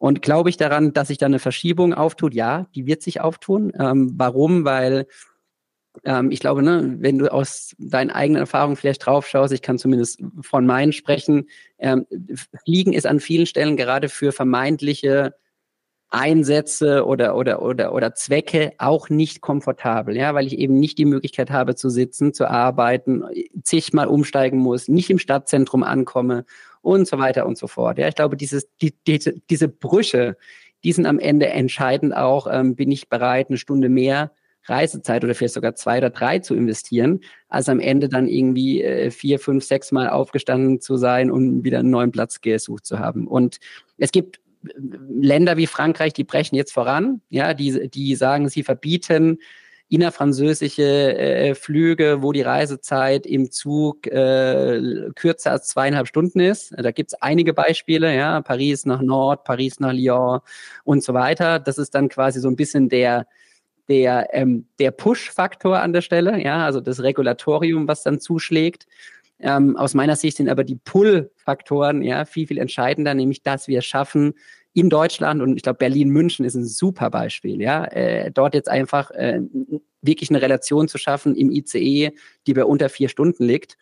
Und 0.04 0.20
glaube 0.20 0.50
ich 0.50 0.58
daran, 0.58 0.92
dass 0.92 1.08
sich 1.08 1.16
da 1.16 1.24
eine 1.24 1.38
Verschiebung 1.38 1.94
auftut? 1.94 2.34
Ja, 2.34 2.66
die 2.74 2.84
wird 2.84 3.00
sich 3.00 3.22
auftun. 3.22 3.72
Ähm, 3.78 4.12
warum? 4.18 4.66
Weil 4.66 5.06
ähm, 6.04 6.30
ich 6.30 6.40
glaube, 6.40 6.62
ne, 6.62 6.96
wenn 6.98 7.16
du 7.16 7.32
aus 7.32 7.74
deinen 7.78 8.10
eigenen 8.10 8.40
Erfahrungen 8.40 8.76
vielleicht 8.76 9.06
drauf 9.06 9.26
schaust, 9.26 9.54
ich 9.54 9.62
kann 9.62 9.78
zumindest 9.78 10.22
von 10.42 10.66
meinen 10.66 10.92
sprechen, 10.92 11.48
ähm, 11.78 12.04
Fliegen 12.66 12.92
ist 12.92 13.06
an 13.06 13.18
vielen 13.18 13.46
Stellen 13.46 13.78
gerade 13.78 14.10
für 14.10 14.32
vermeintliche 14.32 15.36
Einsätze 16.10 17.06
oder, 17.06 17.34
oder, 17.34 17.62
oder, 17.62 17.94
oder 17.94 18.14
Zwecke 18.14 18.72
auch 18.76 19.08
nicht 19.08 19.40
komfortabel, 19.40 20.14
ja, 20.18 20.34
weil 20.34 20.46
ich 20.46 20.58
eben 20.58 20.78
nicht 20.78 20.98
die 20.98 21.06
Möglichkeit 21.06 21.50
habe 21.50 21.76
zu 21.76 21.88
sitzen, 21.88 22.34
zu 22.34 22.50
arbeiten, 22.50 23.24
zigmal 23.62 24.08
umsteigen 24.08 24.58
muss, 24.58 24.86
nicht 24.86 25.08
im 25.08 25.18
Stadtzentrum 25.18 25.82
ankomme 25.82 26.44
und 26.84 27.08
so 27.08 27.18
weiter 27.18 27.46
und 27.46 27.58
so 27.58 27.66
fort. 27.66 27.98
Ja, 27.98 28.08
ich 28.08 28.14
glaube, 28.14 28.36
dieses, 28.36 28.68
die, 28.80 28.94
diese, 29.06 29.34
diese 29.50 29.68
Brüche, 29.68 30.36
die 30.84 30.92
sind 30.92 31.06
am 31.06 31.18
Ende 31.18 31.48
entscheidend 31.48 32.14
auch, 32.14 32.46
ähm, 32.50 32.76
bin 32.76 32.90
ich 32.90 33.08
bereit, 33.08 33.48
eine 33.48 33.58
Stunde 33.58 33.88
mehr 33.88 34.32
Reisezeit 34.66 35.24
oder 35.24 35.34
vielleicht 35.34 35.54
sogar 35.54 35.74
zwei 35.74 35.98
oder 35.98 36.10
drei 36.10 36.38
zu 36.38 36.54
investieren, 36.54 37.20
als 37.48 37.68
am 37.68 37.80
Ende 37.80 38.08
dann 38.08 38.28
irgendwie 38.28 38.82
äh, 38.82 39.10
vier, 39.10 39.38
fünf, 39.38 39.64
sechs 39.64 39.92
Mal 39.92 40.08
aufgestanden 40.10 40.80
zu 40.80 40.96
sein 40.96 41.30
und 41.30 41.64
wieder 41.64 41.80
einen 41.80 41.90
neuen 41.90 42.12
Platz 42.12 42.40
gesucht 42.40 42.86
zu 42.86 42.98
haben. 42.98 43.26
Und 43.26 43.58
es 43.98 44.12
gibt 44.12 44.40
äh, 44.66 44.72
Länder 45.08 45.56
wie 45.56 45.66
Frankreich, 45.66 46.12
die 46.12 46.24
brechen 46.24 46.56
jetzt 46.56 46.72
voran, 46.72 47.20
ja, 47.30 47.54
die, 47.54 47.88
die 47.88 48.14
sagen, 48.14 48.48
sie 48.48 48.62
verbieten 48.62 49.38
innerfranzösische 49.88 51.16
äh, 51.16 51.54
Flüge, 51.54 52.22
wo 52.22 52.32
die 52.32 52.42
Reisezeit 52.42 53.26
im 53.26 53.50
Zug 53.50 54.06
äh, 54.06 55.10
kürzer 55.14 55.52
als 55.52 55.68
zweieinhalb 55.68 56.08
Stunden 56.08 56.40
ist. 56.40 56.74
Da 56.76 56.90
gibt's 56.90 57.14
einige 57.14 57.52
Beispiele, 57.52 58.14
ja, 58.14 58.40
Paris 58.40 58.86
nach 58.86 59.02
Nord, 59.02 59.44
Paris 59.44 59.80
nach 59.80 59.92
Lyon 59.92 60.40
und 60.84 61.02
so 61.04 61.14
weiter. 61.14 61.58
Das 61.58 61.78
ist 61.78 61.94
dann 61.94 62.08
quasi 62.08 62.40
so 62.40 62.48
ein 62.48 62.56
bisschen 62.56 62.88
der 62.88 63.26
der, 63.88 64.28
ähm, 64.32 64.66
der 64.78 64.90
Push-Faktor 64.90 65.78
an 65.78 65.92
der 65.92 66.00
Stelle, 66.00 66.42
ja, 66.42 66.64
also 66.64 66.80
das 66.80 67.02
Regulatorium, 67.02 67.86
was 67.86 68.02
dann 68.02 68.20
zuschlägt. 68.20 68.86
Ähm, 69.40 69.76
aus 69.76 69.94
meiner 69.94 70.16
Sicht 70.16 70.36
sind 70.36 70.48
aber 70.48 70.64
die 70.64 70.76
Pull-Faktoren 70.76 72.02
ja 72.02 72.24
viel, 72.24 72.46
viel 72.46 72.58
entscheidender, 72.58 73.14
nämlich 73.14 73.42
dass 73.42 73.68
wir 73.68 73.80
es 73.80 73.84
schaffen, 73.84 74.34
in 74.74 74.90
Deutschland 74.90 75.40
und 75.40 75.56
ich 75.56 75.62
glaube 75.62 75.78
Berlin-München 75.78 76.44
ist 76.44 76.56
ein 76.56 76.66
super 76.66 77.08
Beispiel, 77.08 77.62
ja, 77.62 77.84
äh, 77.84 78.30
dort 78.32 78.54
jetzt 78.54 78.68
einfach 78.68 79.10
äh, 79.12 79.40
wirklich 80.02 80.30
eine 80.30 80.42
Relation 80.42 80.88
zu 80.88 80.98
schaffen 80.98 81.36
im 81.36 81.50
ICE, 81.50 82.10
die 82.46 82.54
bei 82.54 82.64
unter 82.64 82.88
vier 82.88 83.08
Stunden 83.08 83.44
liegt. 83.44 83.78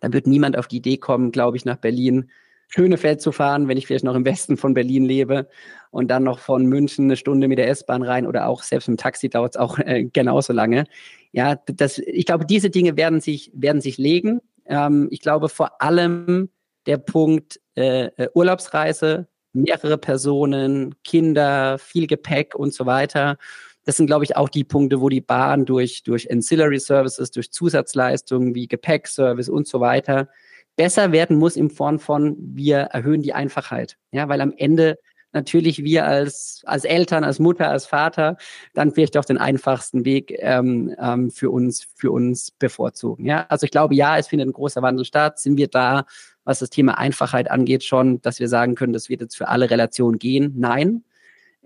Da 0.00 0.12
wird 0.12 0.26
niemand 0.26 0.58
auf 0.58 0.66
die 0.66 0.78
Idee 0.78 0.98
kommen, 0.98 1.32
glaube 1.32 1.56
ich, 1.56 1.64
nach 1.64 1.76
Berlin 1.76 2.30
Schönefeld 2.68 3.20
zu 3.20 3.30
fahren, 3.30 3.68
wenn 3.68 3.78
ich 3.78 3.86
vielleicht 3.86 4.04
noch 4.04 4.16
im 4.16 4.24
Westen 4.24 4.56
von 4.56 4.74
Berlin 4.74 5.04
lebe 5.04 5.48
und 5.90 6.08
dann 6.08 6.24
noch 6.24 6.40
von 6.40 6.66
München 6.66 7.04
eine 7.04 7.16
Stunde 7.16 7.46
mit 7.46 7.58
der 7.58 7.68
S-Bahn 7.68 8.02
rein 8.02 8.26
oder 8.26 8.48
auch 8.48 8.64
selbst 8.64 8.88
mit 8.88 8.98
dem 8.98 9.02
Taxi 9.02 9.28
dauert 9.28 9.54
es 9.54 9.60
auch 9.60 9.78
äh, 9.78 10.04
genauso 10.04 10.52
lange. 10.52 10.84
Ja, 11.30 11.54
das, 11.66 11.98
ich 11.98 12.26
glaube, 12.26 12.44
diese 12.44 12.70
Dinge 12.70 12.96
werden 12.96 13.20
sich, 13.20 13.52
werden 13.54 13.80
sich 13.80 13.98
legen. 13.98 14.40
Ähm, 14.64 15.06
ich 15.12 15.20
glaube 15.20 15.48
vor 15.48 15.80
allem 15.80 16.50
der 16.86 16.98
Punkt 16.98 17.60
äh, 17.76 18.06
äh 18.16 18.28
Urlaubsreise, 18.34 19.28
mehrere 19.56 19.98
Personen, 19.98 20.94
Kinder, 21.04 21.78
viel 21.78 22.06
Gepäck 22.06 22.54
und 22.54 22.72
so 22.72 22.86
weiter. 22.86 23.38
Das 23.84 23.96
sind, 23.96 24.06
glaube 24.06 24.24
ich, 24.24 24.36
auch 24.36 24.48
die 24.48 24.64
Punkte, 24.64 25.00
wo 25.00 25.08
die 25.08 25.20
Bahn 25.20 25.64
durch, 25.64 26.02
durch 26.02 26.30
Ancillary 26.30 26.80
Services, 26.80 27.30
durch 27.30 27.52
Zusatzleistungen 27.52 28.54
wie 28.54 28.66
Gepäckservice 28.66 29.48
und 29.48 29.68
so 29.68 29.80
weiter 29.80 30.28
besser 30.76 31.10
werden 31.10 31.38
muss 31.38 31.56
im 31.56 31.70
Form 31.70 31.98
von, 31.98 32.36
wir 32.38 32.78
erhöhen 32.78 33.22
die 33.22 33.32
Einfachheit. 33.32 33.96
Ja, 34.12 34.28
weil 34.28 34.40
am 34.40 34.52
Ende 34.56 34.98
natürlich 35.32 35.82
wir 35.82 36.06
als, 36.06 36.62
als 36.64 36.84
Eltern, 36.84 37.24
als 37.24 37.38
Mutter, 37.38 37.70
als 37.70 37.86
Vater 37.86 38.36
dann 38.74 38.92
vielleicht 38.92 39.16
auch 39.16 39.24
den 39.24 39.38
einfachsten 39.38 40.04
Weg 40.04 40.34
ähm, 40.38 40.94
ähm, 40.98 41.30
für 41.30 41.50
uns, 41.50 41.86
für 41.94 42.10
uns 42.10 42.50
bevorzugen. 42.50 43.26
Ja, 43.26 43.46
also 43.48 43.64
ich 43.64 43.70
glaube, 43.70 43.94
ja, 43.94 44.18
es 44.18 44.28
findet 44.28 44.48
ein 44.48 44.52
großer 44.52 44.82
Wandel 44.82 45.04
statt. 45.04 45.38
Sind 45.38 45.56
wir 45.56 45.68
da, 45.68 46.06
was 46.46 46.60
das 46.60 46.70
Thema 46.70 46.96
Einfachheit 46.96 47.50
angeht, 47.50 47.84
schon, 47.84 48.22
dass 48.22 48.40
wir 48.40 48.48
sagen 48.48 48.74
können, 48.74 48.94
das 48.94 49.10
wird 49.10 49.20
jetzt 49.20 49.36
für 49.36 49.48
alle 49.48 49.68
Relationen 49.68 50.18
gehen? 50.18 50.54
Nein 50.56 51.04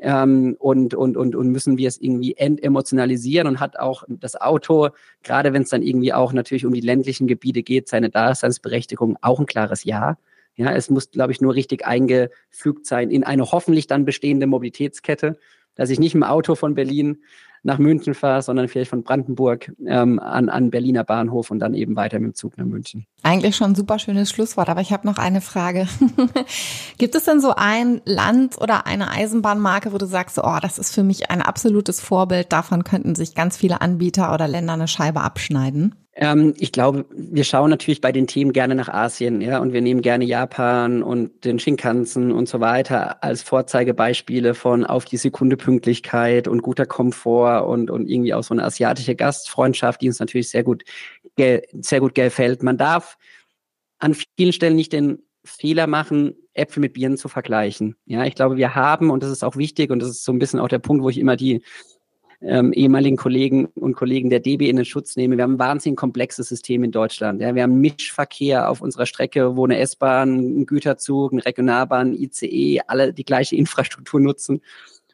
ähm, 0.03 0.57
und, 0.59 0.95
und, 0.95 1.17
und, 1.17 1.37
und 1.37 1.49
müssen 1.49 1.79
wir 1.79 1.89
es 1.89 2.01
irgendwie 2.01 2.37
entemotionalisieren 2.37 3.47
und 3.47 3.61
hat 3.61 3.79
auch 3.79 4.05
das 4.09 4.41
Auto, 4.41 4.89
gerade 5.23 5.53
wenn 5.53 5.63
es 5.63 5.71
dann 5.71 5.83
irgendwie 5.83 6.13
auch 6.13 6.33
natürlich 6.33 6.67
um 6.67 6.73
die 6.73 6.81
ländlichen 6.81 7.27
Gebiete 7.27 7.63
geht, 7.63 7.89
seine 7.89 8.11
Daseinsberechtigung 8.11 9.19
auch 9.21 9.41
ein 9.41 9.47
klares 9.47 9.85
Ja. 9.85 10.17
Ja, 10.57 10.73
es 10.73 10.91
muss, 10.91 11.11
glaube 11.11 11.33
ich, 11.33 11.41
nur 11.41 11.55
richtig 11.55 11.87
eingefügt 11.87 12.85
sein 12.85 13.11
in 13.11 13.25
eine 13.25 13.51
hoffentlich 13.51 13.87
dann 13.87 14.05
bestehende 14.05 14.47
Mobilitätskette, 14.47 15.39
dass 15.75 15.91
ich 15.91 15.99
nicht 15.99 16.15
im 16.15 16.23
Auto 16.23 16.55
von 16.55 16.75
Berlin 16.75 17.23
nach 17.63 17.79
München 17.79 18.15
fahre, 18.15 18.43
sondern 18.43 18.69
vielleicht 18.69 18.91
von 18.91 19.03
Brandenburg 19.03 19.73
ähm, 19.87 20.19
an, 20.19 20.49
an 20.49 20.71
Berliner 20.71 21.05
Bahnhof 21.05 21.51
und 21.51 21.59
dann 21.59 21.75
eben 21.75 21.97
weiter 21.97 22.19
mit 22.19 22.33
dem 22.33 22.35
Zug 22.35 22.57
nach 22.57 22.65
München. 22.65 23.07
Eigentlich 23.23 23.57
schon 23.57 23.73
ein 23.73 23.75
super 23.75 23.99
schönes 23.99 24.31
Schlusswort, 24.31 24.69
aber 24.69 24.81
ich 24.81 24.93
habe 24.93 25.07
noch 25.07 25.19
eine 25.19 25.41
Frage. 25.41 25.87
Gibt 26.99 27.15
es 27.15 27.25
denn 27.25 27.41
so 27.41 27.55
ein 27.55 28.01
Land 28.05 28.61
oder 28.61 28.87
eine 28.87 29.11
Eisenbahnmarke, 29.11 29.93
wo 29.93 29.99
du 29.99 30.07
sagst, 30.07 30.39
oh, 30.39 30.59
das 30.61 30.79
ist 30.79 30.95
für 30.95 31.03
mich 31.03 31.31
ein 31.31 31.43
absolutes 31.43 32.01
Vorbild, 32.01 32.53
davon 32.53 32.85
könnten 32.85 33.15
sich 33.15 33.35
ganz 33.35 33.57
viele 33.57 33.81
Anbieter 33.81 34.33
oder 34.33 34.49
Länder 34.49 34.75
eine 34.75 34.89
Scheibe 34.89 35.21
abschneiden? 35.21 35.95
Ähm, 36.15 36.55
ich 36.59 36.73
glaube, 36.73 37.07
wir 37.11 37.45
schauen 37.45 37.71
natürlich 37.71 38.01
bei 38.01 38.11
den 38.11 38.27
Themen 38.27 38.53
gerne 38.53 38.75
nach 38.75 38.89
Asien, 38.89 39.41
ja, 39.41 39.59
und 39.59 39.73
wir 39.73 39.81
nehmen 39.81 40.03
gerne 40.03 40.25
Japan 40.25 41.03
und 41.03 41.45
den 41.45 41.59
Shinkansen 41.59 42.33
und 42.33 42.49
so 42.49 42.61
weiter 42.61 43.23
als 43.23 43.43
Vorzeigebeispiele 43.43 44.55
von 44.55 44.85
auf 44.85 45.05
die 45.05 45.19
Sekunde 45.19 45.57
Pünktlichkeit 45.57 46.49
und 46.49 46.63
guter 46.63 46.87
Komfort 46.87 47.69
und, 47.69 47.91
und 47.91 48.09
irgendwie 48.09 48.35
auch 48.35 48.43
so 48.43 48.55
eine 48.55 48.65
asiatische 48.65 49.15
Gastfreundschaft, 49.15 50.01
die 50.01 50.09
uns 50.09 50.19
natürlich 50.19 50.51
sehr 50.51 50.65
gut, 50.65 50.83
sehr 51.37 52.01
gut 52.01 52.15
gefällt. 52.15 52.63
Man 52.63 52.77
darf 52.77 53.17
an 53.99 54.15
vielen 54.15 54.53
Stellen 54.53 54.77
nicht 54.77 54.93
den 54.93 55.23
Fehler 55.45 55.87
machen, 55.87 56.35
Äpfel 56.55 56.81
mit 56.81 56.95
Birnen 56.95 57.17
zu 57.17 57.29
vergleichen. 57.29 57.97
Ja, 58.05 58.25
ich 58.25 58.35
glaube, 58.35 58.57
wir 58.57 58.75
haben, 58.75 59.11
und 59.11 59.23
das 59.23 59.31
ist 59.31 59.45
auch 59.45 59.57
wichtig, 59.57 59.91
und 59.91 60.01
das 60.01 60.11
ist 60.11 60.25
so 60.25 60.33
ein 60.33 60.39
bisschen 60.39 60.61
auch 60.61 60.69
der 60.69 60.81
Punkt, 60.81 61.03
wo 61.03 61.09
ich 61.09 61.19
immer 61.19 61.37
die 61.37 61.63
ähm, 62.43 62.73
ehemaligen 62.73 63.17
Kollegen 63.17 63.67
und 63.67 63.95
Kollegen 63.95 64.31
der 64.31 64.41
DB 64.41 64.69
in 64.69 64.77
den 64.77 64.85
Schutz 64.85 65.17
nehme. 65.17 65.37
Wir 65.37 65.45
haben 65.45 65.55
ein 65.55 65.59
wahnsinnig 65.59 65.99
komplexes 65.99 66.49
System 66.49 66.85
in 66.85 66.91
Deutschland. 66.91 67.41
Ja. 67.41 67.55
Wir 67.55 67.65
haben 67.65 67.81
Mischverkehr 67.81 68.71
auf 68.71 68.81
unserer 68.81 69.07
Strecke, 69.07 69.57
wo 69.57 69.65
eine 69.65 69.79
S-Bahn, 69.79 70.61
ein 70.61 70.67
Güterzug, 70.67 71.33
eine 71.33 71.45
Regionalbahn, 71.45 72.15
ICE, 72.15 72.81
alle 72.87 73.13
die 73.13 73.25
gleiche 73.25 73.57
Infrastruktur 73.63 74.21
nutzen 74.21 74.63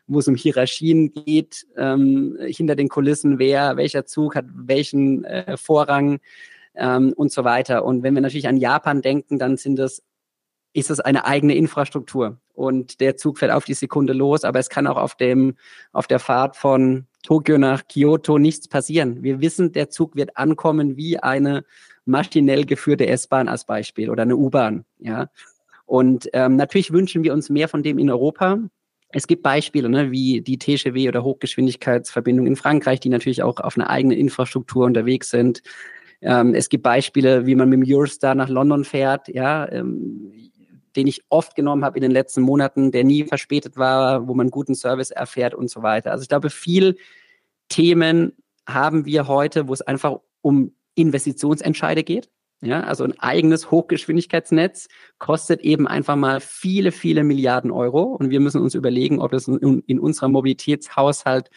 wo 0.09 0.21
es 0.21 0.29
um 0.29 0.37
Hierarchien 0.37 1.13
geht, 1.13 1.67
ähm, 1.77 2.39
hinter 2.47 2.77
den 2.77 2.89
Kulissen, 2.89 3.41
wer, 3.41 3.77
welcher 3.77 4.07
Zug 4.07 4.37
hat 4.37 4.45
welchen 4.55 5.25
äh, 5.25 5.57
Vorrang 5.57 6.21
ähm, 6.77 7.13
und 7.17 7.33
so 7.33 7.45
weiter. 7.45 7.85
Und 7.85 8.03
wenn 8.03 8.15
wir 8.15 8.23
natürlich 8.23 8.49
an 8.49 8.57
Japan 8.57 9.03
denken, 9.03 9.39
dann 9.39 9.57
sind 9.57 9.77
das 9.77 10.03
ist 10.73 10.91
es 10.91 11.01
eine 11.01 11.25
eigene 11.25 11.55
Infrastruktur 11.55 12.39
und 12.53 13.01
der 13.01 13.17
Zug 13.17 13.39
fährt 13.39 13.51
auf 13.51 13.65
die 13.65 13.73
Sekunde 13.73 14.13
los, 14.13 14.45
aber 14.45 14.59
es 14.59 14.69
kann 14.69 14.87
auch 14.87 14.99
auf 14.99 15.15
dem 15.17 15.57
auf 15.93 16.07
der 16.07 16.19
Fahrt 16.19 16.55
von 16.55 17.07
Tokio 17.27 17.59
nach 17.59 17.89
Kyoto 17.89 18.39
nichts 18.39 18.69
passieren. 18.69 19.25
Wir 19.25 19.41
wissen, 19.41 19.73
der 19.73 19.91
Zug 19.91 20.15
wird 20.15 20.37
ankommen 20.37 20.97
wie 20.97 21.19
eine 21.19 21.65
maschinell 22.05 22.65
geführte 22.65 23.09
S-Bahn 23.09 23.49
als 23.49 23.67
Beispiel 23.67 24.11
oder 24.11 24.23
eine 24.23 24.37
U-Bahn, 24.37 24.85
ja. 24.99 25.29
Und 25.87 26.29
ähm, 26.33 26.55
natürlich 26.55 26.93
wünschen 26.93 27.25
wir 27.25 27.33
uns 27.33 27.51
mehr 27.51 27.69
von 27.69 27.83
dem 27.83 27.99
in 27.99 28.11
Europa. 28.11 28.59
Es 29.09 29.27
gibt 29.27 29.43
Beispiele, 29.43 29.89
ne, 29.89 30.13
wie 30.13 30.41
die 30.41 30.59
TGW 30.59 31.09
oder 31.09 31.25
Hochgeschwindigkeitsverbindung 31.25 32.47
in 32.47 32.57
Frankreich, 32.57 33.01
die 33.01 33.09
natürlich 33.09 33.43
auch 33.43 33.59
auf 33.59 33.77
einer 33.77 33.91
eigenen 33.91 34.19
Infrastruktur 34.19 34.85
unterwegs 34.87 35.31
sind. 35.31 35.63
Ähm, 36.21 36.55
es 36.55 36.69
gibt 36.69 36.85
Beispiele, 36.85 37.47
wie 37.47 37.57
man 37.57 37.69
mit 37.69 37.81
dem 37.81 37.93
Eurostar 37.93 38.37
nach 38.37 38.49
London 38.49 38.85
fährt. 38.85 39.29
Ja, 39.29 39.71
ähm, 39.71 40.33
den 40.97 41.07
ich 41.07 41.23
oft 41.29 41.55
genommen 41.55 41.85
habe 41.85 41.99
in 41.99 42.03
den 42.03 42.11
letzten 42.11 42.43
Monaten, 42.43 42.91
der 42.91 43.05
nie 43.05 43.25
verspätet 43.25 43.77
war, 43.77 44.27
wo 44.27 44.35
man 44.35 44.51
guten 44.51 44.75
Service 44.75 45.11
erfährt 45.11 45.55
und 45.55 45.71
so 45.71 45.83
weiter. 45.83 46.11
Also 46.11 46.23
ich 46.23 46.29
glaube, 46.29 46.51
viel 46.51 46.97
Themen 47.69 48.33
haben 48.67 49.05
wir 49.05 49.29
heute, 49.29 49.69
wo 49.69 49.73
es 49.73 49.83
einfach 49.83 50.19
um 50.41 50.73
Investitionsentscheide 50.95 52.03
geht. 52.03 52.31
Ja, 52.63 52.81
also 52.81 53.05
ein 53.05 53.19
eigenes 53.19 53.71
Hochgeschwindigkeitsnetz 53.71 54.89
kostet 55.19 55.61
eben 55.61 55.87
einfach 55.87 56.17
mal 56.17 56.41
viele, 56.41 56.91
viele 56.91 57.23
Milliarden 57.23 57.71
Euro. 57.71 58.03
Und 58.03 58.31
wir 58.31 58.41
müssen 58.41 58.63
uns 58.63 58.75
überlegen, 58.75 59.21
ob 59.21 59.31
das 59.33 59.47
in, 59.47 59.83
in 59.87 60.01
unserem 60.01 60.33
Mobilitätshaushalt 60.33 61.51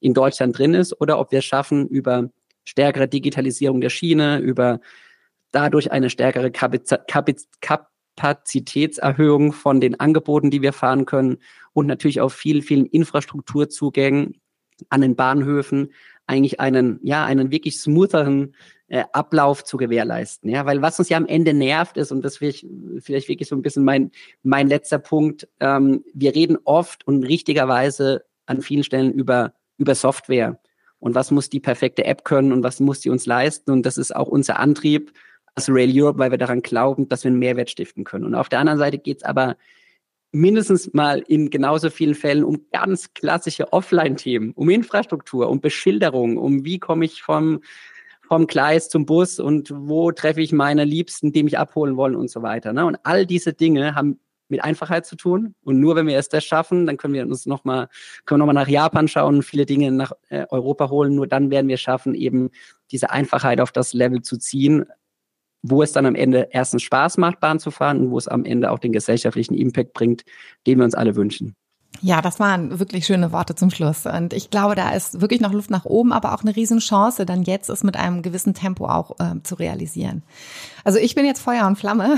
in 0.00 0.14
Deutschland 0.14 0.56
drin 0.56 0.72
ist 0.72 0.98
oder 0.98 1.18
ob 1.18 1.30
wir 1.30 1.40
es 1.40 1.44
schaffen, 1.44 1.86
über 1.86 2.30
stärkere 2.64 3.06
Digitalisierung 3.06 3.82
der 3.82 3.90
Schiene, 3.90 4.38
über 4.38 4.80
dadurch 5.52 5.92
eine 5.92 6.10
stärkere 6.10 6.50
Kapazitätserhöhung 8.16 9.52
von 9.52 9.80
den 9.80 10.00
Angeboten, 10.00 10.50
die 10.50 10.62
wir 10.62 10.72
fahren 10.72 11.04
können 11.04 11.38
und 11.72 11.86
natürlich 11.86 12.20
auch 12.20 12.30
viel, 12.30 12.62
vielen 12.62 12.86
Infrastrukturzugängen 12.86 14.40
an 14.88 15.00
den 15.02 15.16
Bahnhöfen 15.16 15.92
eigentlich 16.26 16.58
einen, 16.58 16.98
ja, 17.02 17.24
einen 17.24 17.50
wirklich 17.50 17.78
smootheren 17.78 18.54
äh, 18.88 19.04
Ablauf 19.12 19.64
zu 19.64 19.76
gewährleisten. 19.76 20.50
Ja, 20.50 20.66
weil 20.66 20.82
was 20.82 20.98
uns 20.98 21.08
ja 21.08 21.16
am 21.16 21.26
Ende 21.26 21.54
nervt 21.54 21.96
ist, 21.96 22.10
und 22.10 22.24
das 22.24 22.40
will 22.40 22.48
ich 22.48 22.66
vielleicht 23.00 23.28
wirklich 23.28 23.48
so 23.48 23.54
ein 23.54 23.62
bisschen 23.62 23.84
mein, 23.84 24.10
mein 24.42 24.68
letzter 24.68 24.98
Punkt, 24.98 25.48
ähm, 25.60 26.04
wir 26.14 26.34
reden 26.34 26.58
oft 26.64 27.06
und 27.06 27.22
richtigerweise 27.22 28.24
an 28.46 28.60
vielen 28.60 28.82
Stellen 28.82 29.12
über, 29.12 29.54
über 29.78 29.94
Software. 29.94 30.58
Und 30.98 31.14
was 31.14 31.30
muss 31.30 31.48
die 31.48 31.60
perfekte 31.60 32.04
App 32.04 32.24
können 32.24 32.52
und 32.52 32.64
was 32.64 32.80
muss 32.80 33.02
sie 33.02 33.10
uns 33.10 33.26
leisten? 33.26 33.70
Und 33.70 33.86
das 33.86 33.98
ist 33.98 34.14
auch 34.14 34.28
unser 34.28 34.58
Antrieb 34.58 35.12
Rail 35.68 35.90
Europe, 35.92 36.18
weil 36.18 36.30
wir 36.30 36.38
daran 36.38 36.62
glauben, 36.62 37.08
dass 37.08 37.24
wir 37.24 37.30
einen 37.30 37.38
Mehrwert 37.38 37.70
stiften 37.70 38.04
können. 38.04 38.24
Und 38.24 38.34
auf 38.34 38.48
der 38.48 38.60
anderen 38.60 38.78
Seite 38.78 38.98
geht 38.98 39.18
es 39.18 39.22
aber 39.22 39.56
mindestens 40.32 40.92
mal 40.92 41.20
in 41.26 41.50
genauso 41.50 41.88
vielen 41.88 42.14
Fällen 42.14 42.44
um 42.44 42.66
ganz 42.72 43.14
klassische 43.14 43.72
Offline-Themen, 43.72 44.52
um 44.52 44.68
Infrastruktur, 44.68 45.48
um 45.48 45.60
Beschilderung, 45.60 46.36
um 46.36 46.64
wie 46.64 46.78
komme 46.78 47.06
ich 47.06 47.22
vom, 47.22 47.60
vom 48.22 48.46
Gleis 48.46 48.90
zum 48.90 49.06
Bus 49.06 49.40
und 49.40 49.72
wo 49.74 50.12
treffe 50.12 50.42
ich 50.42 50.52
meine 50.52 50.84
Liebsten, 50.84 51.32
die 51.32 51.42
mich 51.42 51.58
abholen 51.58 51.96
wollen 51.96 52.16
und 52.16 52.30
so 52.30 52.42
weiter. 52.42 52.72
Ne? 52.72 52.84
Und 52.84 52.98
all 53.04 53.24
diese 53.24 53.54
Dinge 53.54 53.94
haben 53.94 54.20
mit 54.48 54.62
Einfachheit 54.62 55.06
zu 55.06 55.16
tun. 55.16 55.54
Und 55.64 55.80
nur 55.80 55.96
wenn 55.96 56.06
wir 56.06 56.18
es 56.18 56.28
das 56.28 56.44
schaffen, 56.44 56.86
dann 56.86 56.98
können 56.98 57.14
wir 57.14 57.22
uns 57.22 57.46
nochmal, 57.46 57.88
können 58.24 58.40
wir 58.40 58.46
nochmal 58.46 58.62
nach 58.62 58.68
Japan 58.68 59.08
schauen, 59.08 59.42
viele 59.42 59.66
Dinge 59.66 59.90
nach 59.90 60.12
äh, 60.28 60.46
Europa 60.50 60.90
holen. 60.90 61.14
Nur 61.14 61.26
dann 61.26 61.50
werden 61.50 61.68
wir 61.68 61.78
schaffen, 61.78 62.14
eben 62.14 62.50
diese 62.92 63.10
Einfachheit 63.10 63.60
auf 63.60 63.72
das 63.72 63.92
Level 63.92 64.22
zu 64.22 64.36
ziehen, 64.36 64.86
wo 65.70 65.82
es 65.82 65.92
dann 65.92 66.06
am 66.06 66.14
Ende 66.14 66.48
erstens 66.50 66.82
Spaß 66.82 67.18
macht, 67.18 67.40
Bahn 67.40 67.58
zu 67.58 67.70
fahren 67.70 68.00
und 68.00 68.10
wo 68.10 68.18
es 68.18 68.28
am 68.28 68.44
Ende 68.44 68.70
auch 68.70 68.78
den 68.78 68.92
gesellschaftlichen 68.92 69.54
Impact 69.54 69.92
bringt, 69.92 70.24
den 70.66 70.78
wir 70.78 70.84
uns 70.84 70.94
alle 70.94 71.16
wünschen. 71.16 71.54
Ja, 72.02 72.20
das 72.20 72.38
waren 72.38 72.78
wirklich 72.78 73.06
schöne 73.06 73.32
Worte 73.32 73.54
zum 73.54 73.70
Schluss. 73.70 74.04
Und 74.06 74.32
ich 74.32 74.50
glaube, 74.50 74.74
da 74.74 74.90
ist 74.90 75.20
wirklich 75.20 75.40
noch 75.40 75.52
Luft 75.52 75.70
nach 75.70 75.84
oben, 75.84 76.12
aber 76.12 76.34
auch 76.34 76.42
eine 76.42 76.54
Riesenchance, 76.54 77.24
dann 77.24 77.42
jetzt 77.42 77.70
es 77.70 77.82
mit 77.84 77.96
einem 77.96 78.22
gewissen 78.22 78.54
Tempo 78.54 78.86
auch 78.86 79.18
äh, 79.18 79.42
zu 79.42 79.54
realisieren. 79.54 80.22
Also 80.84 80.98
ich 80.98 81.14
bin 81.14 81.24
jetzt 81.24 81.40
Feuer 81.40 81.66
und 81.66 81.76
Flamme. 81.78 82.16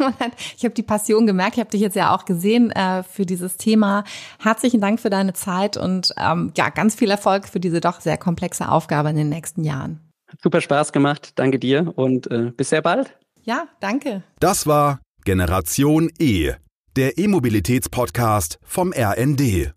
ich 0.56 0.64
habe 0.64 0.74
die 0.74 0.82
Passion 0.82 1.26
gemerkt, 1.26 1.54
ich 1.54 1.60
habe 1.60 1.70
dich 1.70 1.80
jetzt 1.80 1.96
ja 1.96 2.14
auch 2.14 2.24
gesehen 2.24 2.70
äh, 2.72 3.02
für 3.02 3.24
dieses 3.24 3.56
Thema. 3.56 4.04
Herzlichen 4.42 4.80
Dank 4.80 5.00
für 5.00 5.10
deine 5.10 5.32
Zeit 5.32 5.76
und 5.76 6.12
ähm, 6.16 6.52
ja, 6.56 6.68
ganz 6.70 6.94
viel 6.94 7.10
Erfolg 7.10 7.48
für 7.48 7.60
diese 7.60 7.80
doch 7.80 8.00
sehr 8.00 8.18
komplexe 8.18 8.68
Aufgabe 8.68 9.10
in 9.10 9.16
den 9.16 9.28
nächsten 9.28 9.62
Jahren. 9.64 10.09
Super 10.42 10.60
Spaß 10.60 10.92
gemacht. 10.92 11.32
Danke 11.34 11.58
dir 11.58 11.92
und 11.96 12.30
äh, 12.30 12.50
bis 12.56 12.70
sehr 12.70 12.82
bald. 12.82 13.16
Ja, 13.42 13.68
danke. 13.80 14.22
Das 14.38 14.66
war 14.66 15.00
Generation 15.24 16.10
E, 16.18 16.52
der 16.96 17.18
E-Mobilitäts-Podcast 17.18 18.58
vom 18.62 18.92
RND. 18.92 19.68